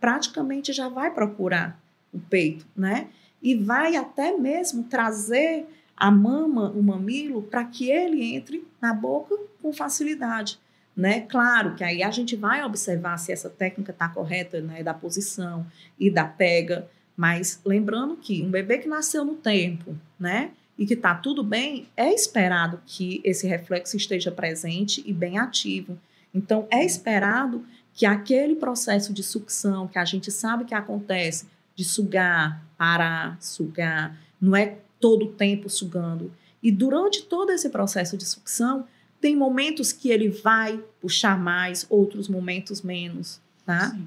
[0.00, 1.78] praticamente já vai procurar
[2.12, 3.08] o peito, né?
[3.42, 5.66] E vai até mesmo trazer
[5.96, 10.58] a mama, o mamilo, para que ele entre na boca com facilidade.
[10.96, 11.22] Né?
[11.22, 14.82] Claro que aí a gente vai observar se essa técnica está correta, né?
[14.82, 15.66] Da posição
[15.98, 16.88] e da pega.
[17.16, 20.50] Mas lembrando que um bebê que nasceu no tempo, né?
[20.78, 25.98] E que está tudo bem, é esperado que esse reflexo esteja presente e bem ativo.
[26.32, 31.84] Então, é esperado que aquele processo de sucção que a gente sabe que acontece, de
[31.84, 36.32] sugar, parar, sugar, não é todo o tempo sugando.
[36.62, 38.86] E durante todo esse processo de sucção,
[39.24, 43.88] tem momentos que ele vai puxar mais, outros momentos menos, tá?
[43.88, 44.06] Sim.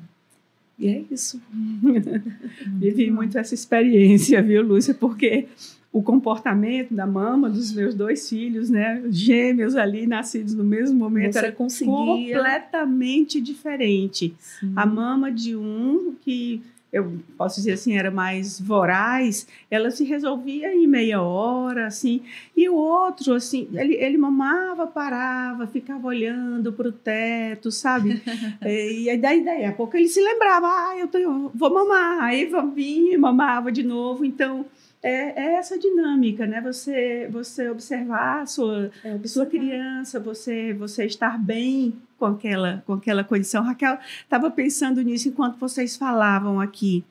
[0.78, 1.42] E é isso.
[2.78, 4.94] Vivi muito essa experiência, viu, Lúcia?
[4.94, 5.48] Porque
[5.92, 11.34] o comportamento da mama dos meus dois filhos, né, gêmeos ali, nascidos no mesmo momento,
[11.34, 11.96] Você era conseguia.
[11.96, 14.36] completamente diferente.
[14.40, 14.72] Sim.
[14.76, 16.62] A mama de um, que
[16.92, 22.22] eu posso dizer assim, era mais voraz, ela se resolvia em meia hora, assim,
[22.56, 28.22] e o outro, assim, ele, ele mamava, parava, ficava olhando para o teto, sabe?
[28.62, 32.24] É, e aí, daí, daí a pouco ele se lembrava, ah, eu tenho, vou mamar,
[32.24, 34.66] aí vinha, mamava de novo, então...
[35.04, 36.60] É, é essa dinâmica, né?
[36.62, 39.46] Você, você observar a sua, É, sua observar.
[39.48, 43.64] criança, você você estar bem com aquela com aquela condição.
[43.64, 47.04] Raquel estava pensando nisso enquanto vocês falavam aqui.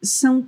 [0.00, 0.46] São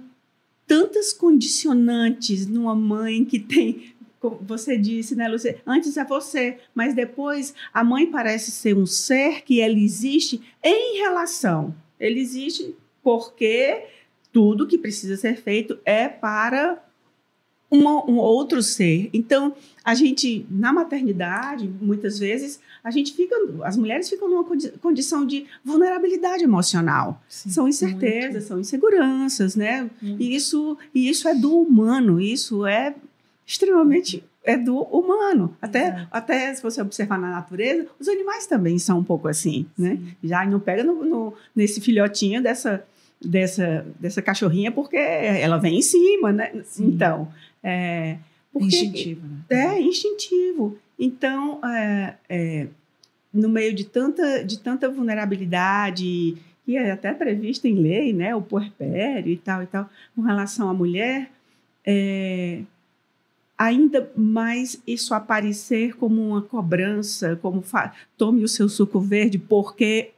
[0.67, 5.61] tantas condicionantes numa mãe que tem como você disse, né, Lúcia?
[5.65, 10.99] Antes é você, mas depois a mãe parece ser um ser que ele existe em
[10.99, 11.75] relação.
[12.01, 13.85] Ele existe porque
[14.39, 16.81] tudo que precisa ser feito é para
[17.69, 19.11] uma- um outro ser.
[19.13, 19.53] Então,
[19.85, 23.35] a gente, na maternidade, muitas vezes, a gente fica,
[23.65, 27.21] as mulheres ficam numa condi- condição de vulnerabilidade emocional.
[27.29, 27.51] Sim.
[27.51, 29.91] São incertezas, são inseguranças, né?
[30.01, 32.95] E isso, e isso é do humano, isso é
[33.45, 35.55] extremamente é do humano.
[35.61, 36.09] Até, Exato.
[36.13, 39.99] até se você observar na natureza, os animais também são um pouco assim, né?
[40.23, 42.87] Já não pega no, no- nesse filhotinho dessa,
[43.21, 46.53] dessa, dessa cachorrinha porque ela vem em cima, né?
[46.65, 46.87] Sim.
[46.87, 47.29] Então,
[47.63, 48.17] é,
[48.53, 49.77] porque Instintivo, né?
[49.77, 50.79] é instintivo.
[50.99, 52.67] Então, é, é,
[53.33, 58.43] no meio de tanta, de tanta vulnerabilidade, que é até prevista em lei, né, o
[58.43, 61.31] puerpério e tal e tal, com relação à mulher,
[61.85, 62.63] é,
[63.57, 67.63] ainda mais isso aparecer como uma cobrança, como
[68.17, 70.11] tome o seu suco verde porque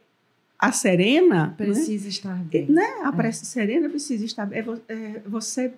[0.61, 1.53] a Serena né?
[1.57, 2.09] precisa né?
[2.09, 2.85] estar bem, né?
[3.03, 3.31] A é.
[3.31, 4.59] Serena precisa estar bem.
[4.59, 5.73] É, é, você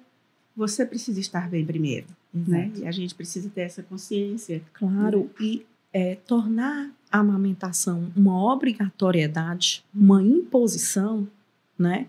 [0.55, 2.71] você precisa estar bem primeiro, né?
[2.75, 4.61] E a gente precisa ter essa consciência.
[4.73, 5.29] Claro, né?
[5.39, 11.27] e é, tornar a amamentação uma obrigatoriedade, uma imposição,
[11.79, 12.07] né?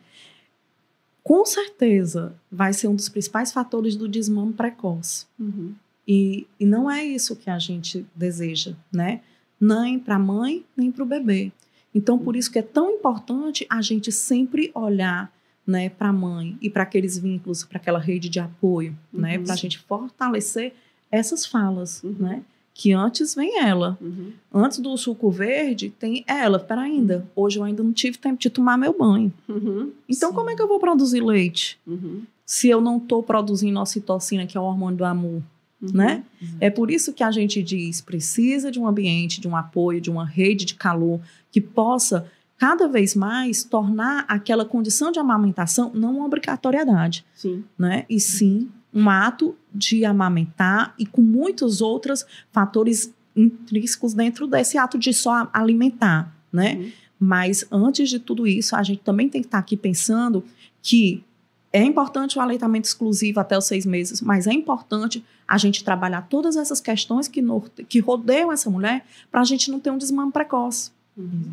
[1.22, 5.26] Com certeza vai ser um dos principais fatores do desmame precoce.
[5.38, 5.72] Uhum.
[6.06, 9.22] E, e não é isso que a gente deseja, né?
[9.58, 11.50] Nem para a mãe, nem para o bebê.
[11.94, 15.32] Então, por isso que é tão importante a gente sempre olhar
[15.66, 19.20] né, para a mãe e para aqueles vínculos, para aquela rede de apoio, uhum.
[19.20, 20.74] né, para a gente fortalecer
[21.10, 22.16] essas falas, uhum.
[22.18, 22.42] né,
[22.74, 23.96] que antes vem ela.
[24.00, 24.32] Uhum.
[24.52, 26.58] Antes do suco verde, tem ela.
[26.58, 27.44] Para ainda, uhum.
[27.44, 29.32] hoje eu ainda não tive tempo de tomar meu banho.
[29.48, 29.92] Uhum.
[30.08, 30.34] Então, Sim.
[30.34, 31.78] como é que eu vou produzir leite?
[31.86, 32.22] Uhum.
[32.44, 35.40] Se eu não estou produzindo ocitocina, que é o hormônio do amor.
[35.84, 35.96] Uhum.
[35.96, 36.24] Né?
[36.60, 40.10] É por isso que a gente diz: precisa de um ambiente, de um apoio, de
[40.10, 41.20] uma rede de calor
[41.50, 42.26] que possa
[42.56, 47.64] cada vez mais tornar aquela condição de amamentação não uma obrigatoriedade, sim.
[47.78, 48.06] né?
[48.08, 54.96] E sim um ato de amamentar e com muitos outros fatores intrínsecos dentro desse ato
[54.96, 56.76] de só alimentar, né?
[56.76, 56.92] Uhum.
[57.18, 60.44] Mas antes de tudo isso, a gente também tem que estar aqui pensando
[60.80, 61.24] que
[61.72, 66.22] é importante o aleitamento exclusivo até os seis meses, mas é importante a gente trabalhar
[66.22, 67.42] todas essas questões que,
[67.88, 70.90] que rodeiam essa mulher para a gente não ter um desmame precoce.
[71.16, 71.52] Uhum.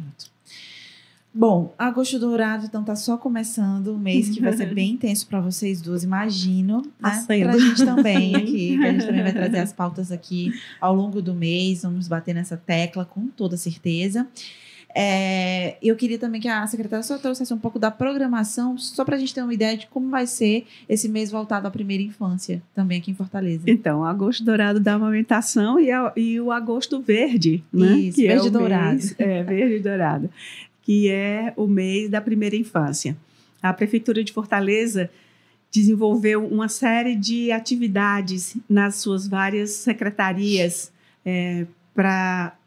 [1.33, 5.39] Bom, agosto dourado, então tá só começando o mês que vai ser bem intenso para
[5.39, 6.81] vocês duas, imagino.
[6.99, 7.25] Né?
[7.25, 10.93] Tá pra gente também aqui, que a gente também vai trazer as pautas aqui ao
[10.93, 14.27] longo do mês, vamos bater nessa tecla com toda certeza.
[14.95, 19.15] É, eu queria também que a secretária só trouxesse um pouco da programação, só para
[19.15, 22.61] a gente ter uma ideia de como vai ser esse mês voltado à primeira infância,
[22.75, 23.63] também aqui em Fortaleza.
[23.67, 27.93] Então, agosto dourado da amamentação e, a, e o agosto verde, né?
[27.93, 28.91] Isso, que verde é dourado.
[28.91, 30.29] Mês, é, verde dourado
[30.81, 33.15] que é o mês da primeira infância.
[33.61, 35.09] A Prefeitura de Fortaleza
[35.71, 40.91] desenvolveu uma série de atividades nas suas várias secretarias
[41.25, 42.57] é, para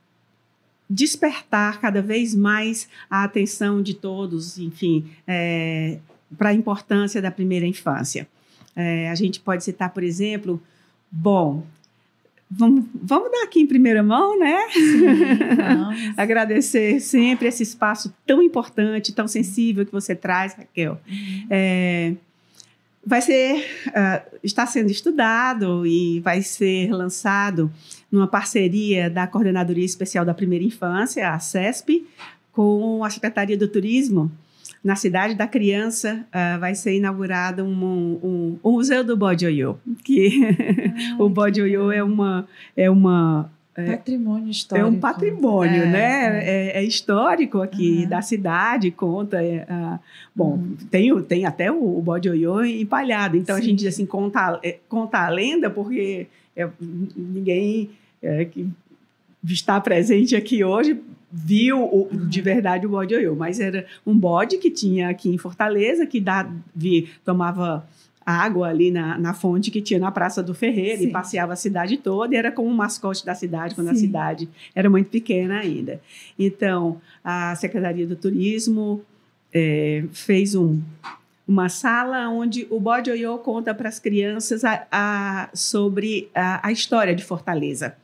[0.89, 5.99] despertar cada vez mais a atenção de todos, enfim, é,
[6.37, 8.28] para a importância da primeira infância.
[8.76, 10.62] É, a gente pode citar, por exemplo,
[11.11, 11.64] bom,
[12.57, 14.68] Vamos, vamos dar aqui em primeira mão, né?
[14.70, 21.01] Sim, Agradecer sempre esse espaço tão importante, tão sensível que você traz, Raquel.
[21.09, 21.47] Uhum.
[21.51, 22.14] É,
[23.07, 27.71] vai ser, uh, está sendo estudado e vai ser lançado
[28.11, 32.07] numa parceria da Coordenadoria Especial da Primeira Infância, a CESP,
[32.53, 34.31] com a Secretaria do Turismo.
[34.83, 40.41] Na cidade da criança uh, vai ser inaugurado um, um, um, museu do oiô, que
[41.19, 42.47] ah, o oiô é uma
[42.77, 44.87] é uma é, patrimônio histórico.
[44.87, 46.45] É um patrimônio, é, né?
[46.45, 46.79] É.
[46.79, 48.09] é, é histórico aqui uhum.
[48.09, 49.43] da cidade, conta.
[49.43, 49.99] Uh,
[50.35, 50.77] bom, uhum.
[50.91, 53.37] tem, tem até o, o bode oiô empalhado.
[53.37, 53.62] Então Sim.
[53.62, 56.27] a gente diz assim, conta, é, conta a lenda, porque
[57.16, 57.91] ninguém
[58.53, 58.66] que
[59.43, 60.99] está presente aqui hoje
[61.37, 62.29] viu o, uhum.
[62.29, 66.20] de verdade o bode oiô, mas era um bode que tinha aqui em Fortaleza, que
[66.20, 67.85] dá, vi, tomava
[68.25, 71.09] água ali na, na fonte que tinha na Praça do Ferreira Sim.
[71.09, 73.93] e passeava a cidade toda e era como um mascote da cidade quando Sim.
[73.93, 76.01] a cidade era muito pequena ainda.
[76.39, 79.03] Então, a Secretaria do Turismo
[79.53, 80.81] é, fez um,
[81.47, 86.72] uma sala onde o bode oiô conta para as crianças a, a, sobre a, a
[86.72, 87.97] história de Fortaleza.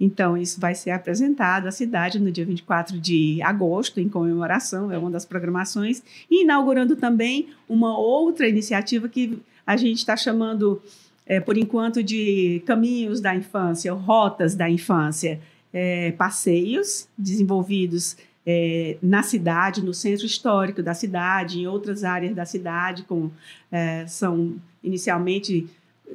[0.00, 4.96] Então, isso vai ser apresentado à cidade no dia 24 de agosto, em comemoração, é
[4.96, 10.82] uma das programações, e inaugurando também uma outra iniciativa que a gente está chamando,
[11.26, 15.38] é, por enquanto, de Caminhos da Infância, Rotas da Infância.
[15.72, 22.44] É, passeios desenvolvidos é, na cidade, no centro histórico da cidade, em outras áreas da
[22.44, 23.30] cidade, com,
[23.70, 25.68] é, são inicialmente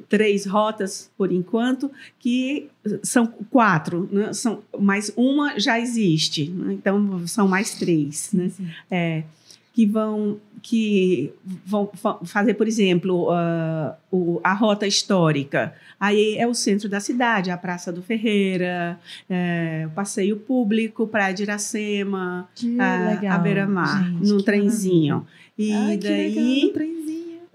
[0.08, 2.68] três rotas por enquanto, que
[3.02, 4.32] são quatro, né?
[4.32, 6.74] são, mas uma já existe, né?
[6.74, 8.50] então são mais três, né?
[8.90, 9.22] É,
[9.72, 11.88] que vão que vão
[12.24, 15.74] fazer, por exemplo, uh, o, a rota histórica.
[16.00, 18.98] Aí é o centro da cidade, a Praça do Ferreira,
[19.30, 22.48] é, o passeio público, Praia de Iracema,
[22.80, 25.24] a, a Beira-Mar, num trenzinho.
[25.56, 26.72] E Ai, daí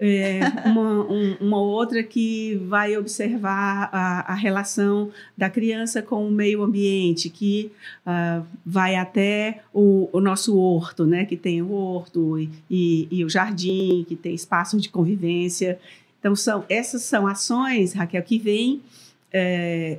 [0.04, 6.30] é, uma, um, uma outra que vai observar a, a, relação da criança com o
[6.30, 7.70] meio ambiente, que
[8.04, 11.24] uh, vai até o, o, nosso horto, né?
[11.24, 15.78] que tem o horto e, e, e o jardim, que tem espaço de convivência.
[16.18, 18.82] Então, são, essas são ações, Raquel, que vêm,
[19.32, 19.98] é,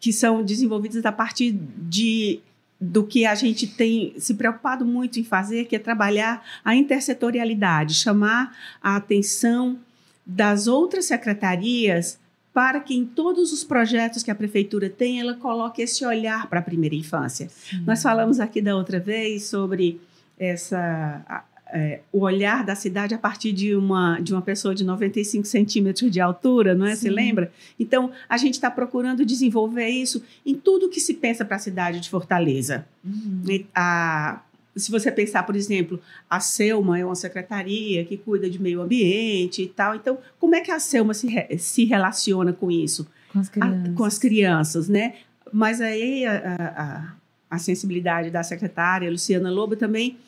[0.00, 2.40] que são desenvolvidas a partir de
[2.84, 7.94] do que a gente tem se preocupado muito em fazer, que é trabalhar a intersetorialidade,
[7.94, 9.78] chamar a atenção
[10.26, 12.18] das outras secretarias
[12.52, 16.58] para que em todos os projetos que a prefeitura tem, ela coloque esse olhar para
[16.58, 17.48] a primeira infância.
[17.86, 20.00] Nós falamos aqui da outra vez sobre
[20.36, 25.46] essa é, o olhar da cidade a partir de uma, de uma pessoa de 95
[25.46, 26.94] centímetros de altura, não é?
[26.94, 27.02] Sim.
[27.02, 27.52] Você lembra?
[27.80, 31.98] Então, a gente está procurando desenvolver isso em tudo que se pensa para a cidade
[31.98, 32.86] de Fortaleza.
[33.02, 33.42] Uhum.
[33.74, 34.42] A,
[34.76, 39.62] se você pensar, por exemplo, a Selma é uma secretaria que cuida de meio ambiente
[39.62, 39.94] e tal.
[39.94, 41.26] Então, como é que a Selma se,
[41.58, 43.08] se relaciona com isso?
[43.32, 43.88] Com as crianças.
[43.88, 45.14] A, com as crianças, né?
[45.50, 47.14] Mas aí a,
[47.50, 50.18] a, a sensibilidade da secretária, Luciana Lobo, também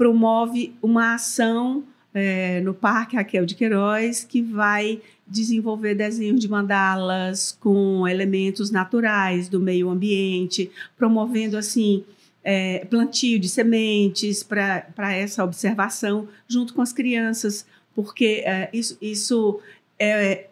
[0.00, 7.52] promove uma ação é, no Parque Raquel de Queiroz que vai desenvolver desenhos de mandalas
[7.60, 12.02] com elementos naturais do meio ambiente, promovendo assim
[12.42, 19.60] é, plantio de sementes para essa observação junto com as crianças, porque é, isso, isso
[19.98, 20.46] é,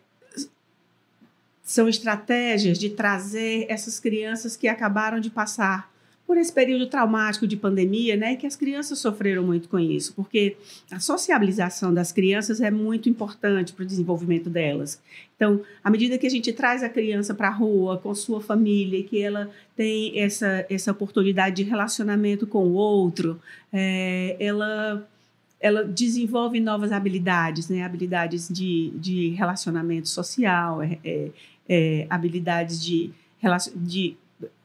[1.63, 5.91] são estratégias de trazer essas crianças que acabaram de passar
[6.29, 10.59] por esse período traumático de pandemia, né, que as crianças sofreram muito com isso, porque
[10.91, 15.01] a sociabilização das crianças é muito importante para o desenvolvimento delas.
[15.35, 19.03] Então, à medida que a gente traz a criança para a rua com sua família,
[19.05, 23.41] que ela tem essa, essa oportunidade de relacionamento com o outro,
[23.73, 25.09] é, ela
[25.61, 27.83] ela desenvolve novas habilidades, né?
[27.83, 31.31] habilidades de, de relacionamento social, é, é,
[31.69, 33.11] é habilidades de,
[33.75, 34.17] de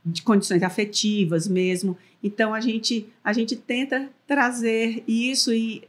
[0.05, 1.97] de condições afetivas mesmo.
[2.23, 5.83] Então a gente a gente tenta trazer isso e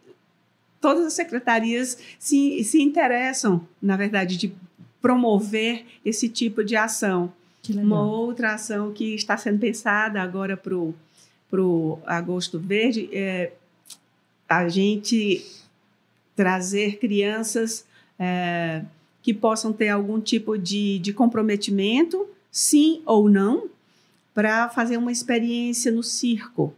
[0.81, 4.53] todas as secretarias se, se interessam, na verdade, de
[5.01, 7.33] promover esse tipo de ação.
[7.71, 13.53] Uma outra ação que está sendo pensada agora para o Agosto Verde é
[14.47, 15.45] a gente
[16.37, 17.87] trazer crianças
[18.19, 18.83] é,
[19.23, 23.71] que possam ter algum tipo de, de comprometimento, sim ou não,
[24.35, 26.75] para fazer uma experiência no circo,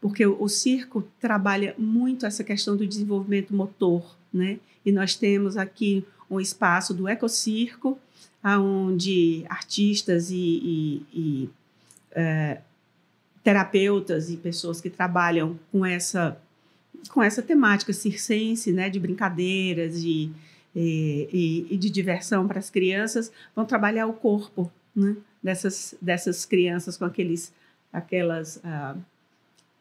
[0.00, 4.58] porque o, circo trabalha muito essa questão do desenvolvimento motor, né?
[4.86, 7.98] E nós temos aqui um espaço do ecocirco,
[8.44, 11.50] onde artistas e, e, e
[12.12, 12.60] é,
[13.42, 16.38] terapeutas e pessoas que trabalham com essa
[17.10, 20.30] com essa temática circense, né, de brincadeiras de,
[20.74, 25.16] e, e de diversão para as crianças, vão trabalhar o corpo, né?
[25.42, 27.52] dessas, dessas crianças com aqueles,
[27.92, 28.98] aquelas, uh,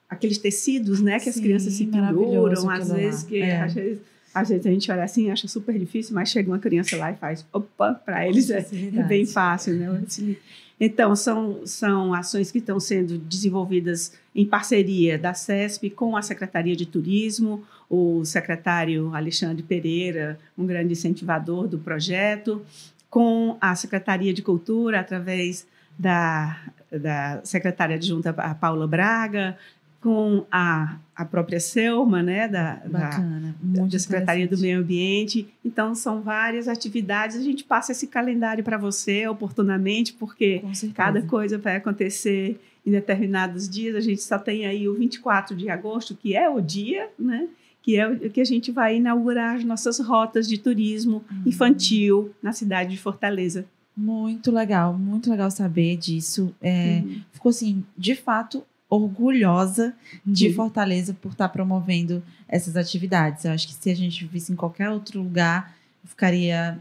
[0.10, 1.18] aqueles tecidos, né?
[1.20, 3.62] Que Sim, as crianças se penduram, às vezes, que é.
[3.62, 4.00] às vezes,
[4.34, 7.16] às vezes a gente olha assim acha super difícil, mas chega uma criança lá e
[7.16, 10.04] faz, opa, para eles é, é, é, bem fácil, né?
[10.80, 16.76] Então, são, são ações que estão sendo desenvolvidas em parceria da CESP com a Secretaria
[16.76, 22.66] de Turismo, o secretário Alexandre Pereira, um grande incentivador do projeto,
[23.14, 25.68] com a Secretaria de Cultura, através
[26.00, 26.60] da,
[26.92, 29.56] da secretária adjunta a Paula Braga,
[30.02, 35.48] com a, a própria Selma, né, da, Bacana, da, da Secretaria do Meio Ambiente.
[35.64, 37.38] Então, são várias atividades.
[37.38, 40.64] A gente passa esse calendário para você oportunamente, porque
[40.96, 43.96] cada coisa vai acontecer em determinados dias.
[43.96, 47.48] A gente só tem aí o 24 de agosto, que é o dia, né?
[47.84, 51.44] que é o que a gente vai inaugurar as nossas rotas de turismo uhum.
[51.46, 53.66] infantil na cidade de Fortaleza.
[53.96, 56.56] Muito legal, muito legal saber disso.
[56.62, 57.22] É, uhum.
[57.34, 59.94] Ficou assim, de fato, orgulhosa
[60.26, 60.54] de uhum.
[60.54, 63.44] Fortaleza por estar promovendo essas atividades.
[63.44, 66.80] Eu acho que se a gente visse em qualquer outro lugar, ficaria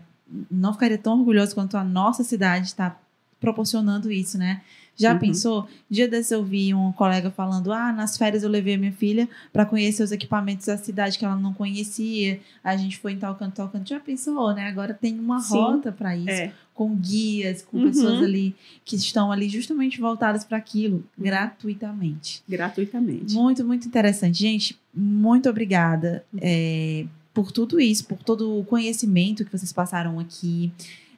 [0.50, 2.98] não ficaria tão orgulhosa quanto a nossa cidade está
[3.38, 4.62] proporcionando isso, né?
[4.97, 5.19] Já uhum.
[5.19, 5.69] pensou?
[5.89, 9.28] Dia desse eu vi um colega falando: ah, nas férias eu levei a minha filha
[9.52, 12.40] para conhecer os equipamentos da cidade que ela não conhecia.
[12.62, 13.89] A gente foi em tal canto, tal canto.
[13.89, 14.69] Já pensou, né?
[14.69, 15.55] Agora tem uma Sim.
[15.55, 16.52] rota para isso, é.
[16.74, 17.89] com guias, com uhum.
[17.89, 18.55] pessoas ali
[18.85, 22.43] que estão ali justamente voltadas para aquilo, gratuitamente.
[22.48, 23.35] Gratuitamente.
[23.35, 24.39] Muito, muito interessante.
[24.39, 26.24] Gente, muito obrigada.
[26.39, 30.70] É, por tudo isso, por todo o conhecimento que vocês passaram aqui.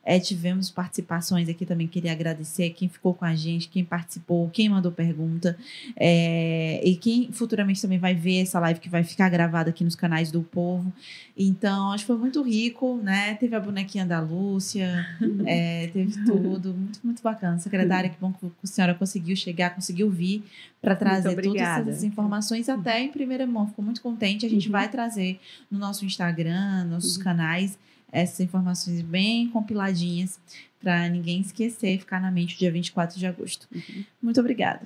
[0.05, 4.69] É, tivemos participações aqui também, queria agradecer quem ficou com a gente, quem participou, quem
[4.69, 5.57] mandou pergunta.
[5.97, 9.97] É, e quem futuramente também vai ver essa live que vai ficar gravada aqui nos
[9.97, 10.93] canais do Povo.
[11.37, 13.35] Então, acho que foi muito rico, né?
[13.35, 15.07] Teve a bonequinha da Lúcia,
[15.47, 16.75] é, teve tudo.
[16.75, 17.59] Muito, muito bacana.
[17.59, 20.45] Secretária, que bom que a senhora conseguiu chegar, conseguiu vir
[20.81, 23.67] para trazer todas essas informações até em primeira mão.
[23.67, 24.45] Ficou muito contente.
[24.45, 24.73] A gente uhum.
[24.73, 25.41] vai trazer
[25.71, 27.25] no nosso Instagram, nossos uhum.
[27.25, 27.79] canais,
[28.15, 30.39] essas informações bem compiladinhas
[30.81, 33.67] para ninguém esquecer, ficar na mente o dia 24 de agosto.
[33.75, 34.05] Uhum.
[34.23, 34.83] Muito obrigada.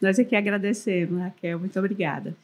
[0.00, 1.58] Nós aqui agradecemos, Raquel.
[1.58, 2.36] Muito obrigada.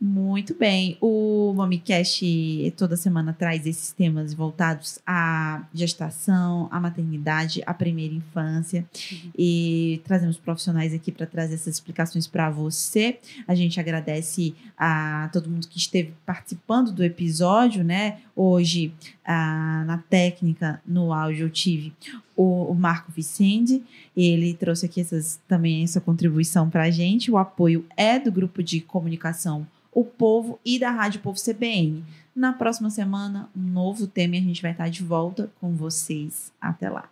[0.00, 0.98] Muito bem.
[1.00, 8.84] O MamiCast toda semana traz esses temas voltados à gestação, à maternidade, à primeira infância.
[9.10, 9.30] Uhum.
[9.38, 13.18] E trazemos profissionais aqui para trazer essas explicações para você.
[13.46, 18.18] A gente agradece a todo mundo que esteve participando do episódio, né?
[18.36, 18.92] Hoje,
[19.24, 21.92] a, na técnica, no áudio, eu tive
[22.36, 23.82] o, o Marco Vicente.
[24.16, 27.30] Ele trouxe aqui essas, também essa contribuição para a gente.
[27.30, 32.04] O apoio é do grupo de comunicação o Povo e da Rádio Povo CBN.
[32.34, 36.52] Na próxima semana, um novo tema e a gente vai estar de volta com vocês.
[36.60, 37.08] Até lá.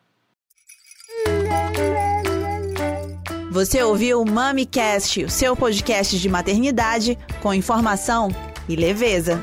[3.52, 8.30] Você ouviu o MamiCast, o seu podcast de maternidade com informação
[8.68, 9.40] e leveza.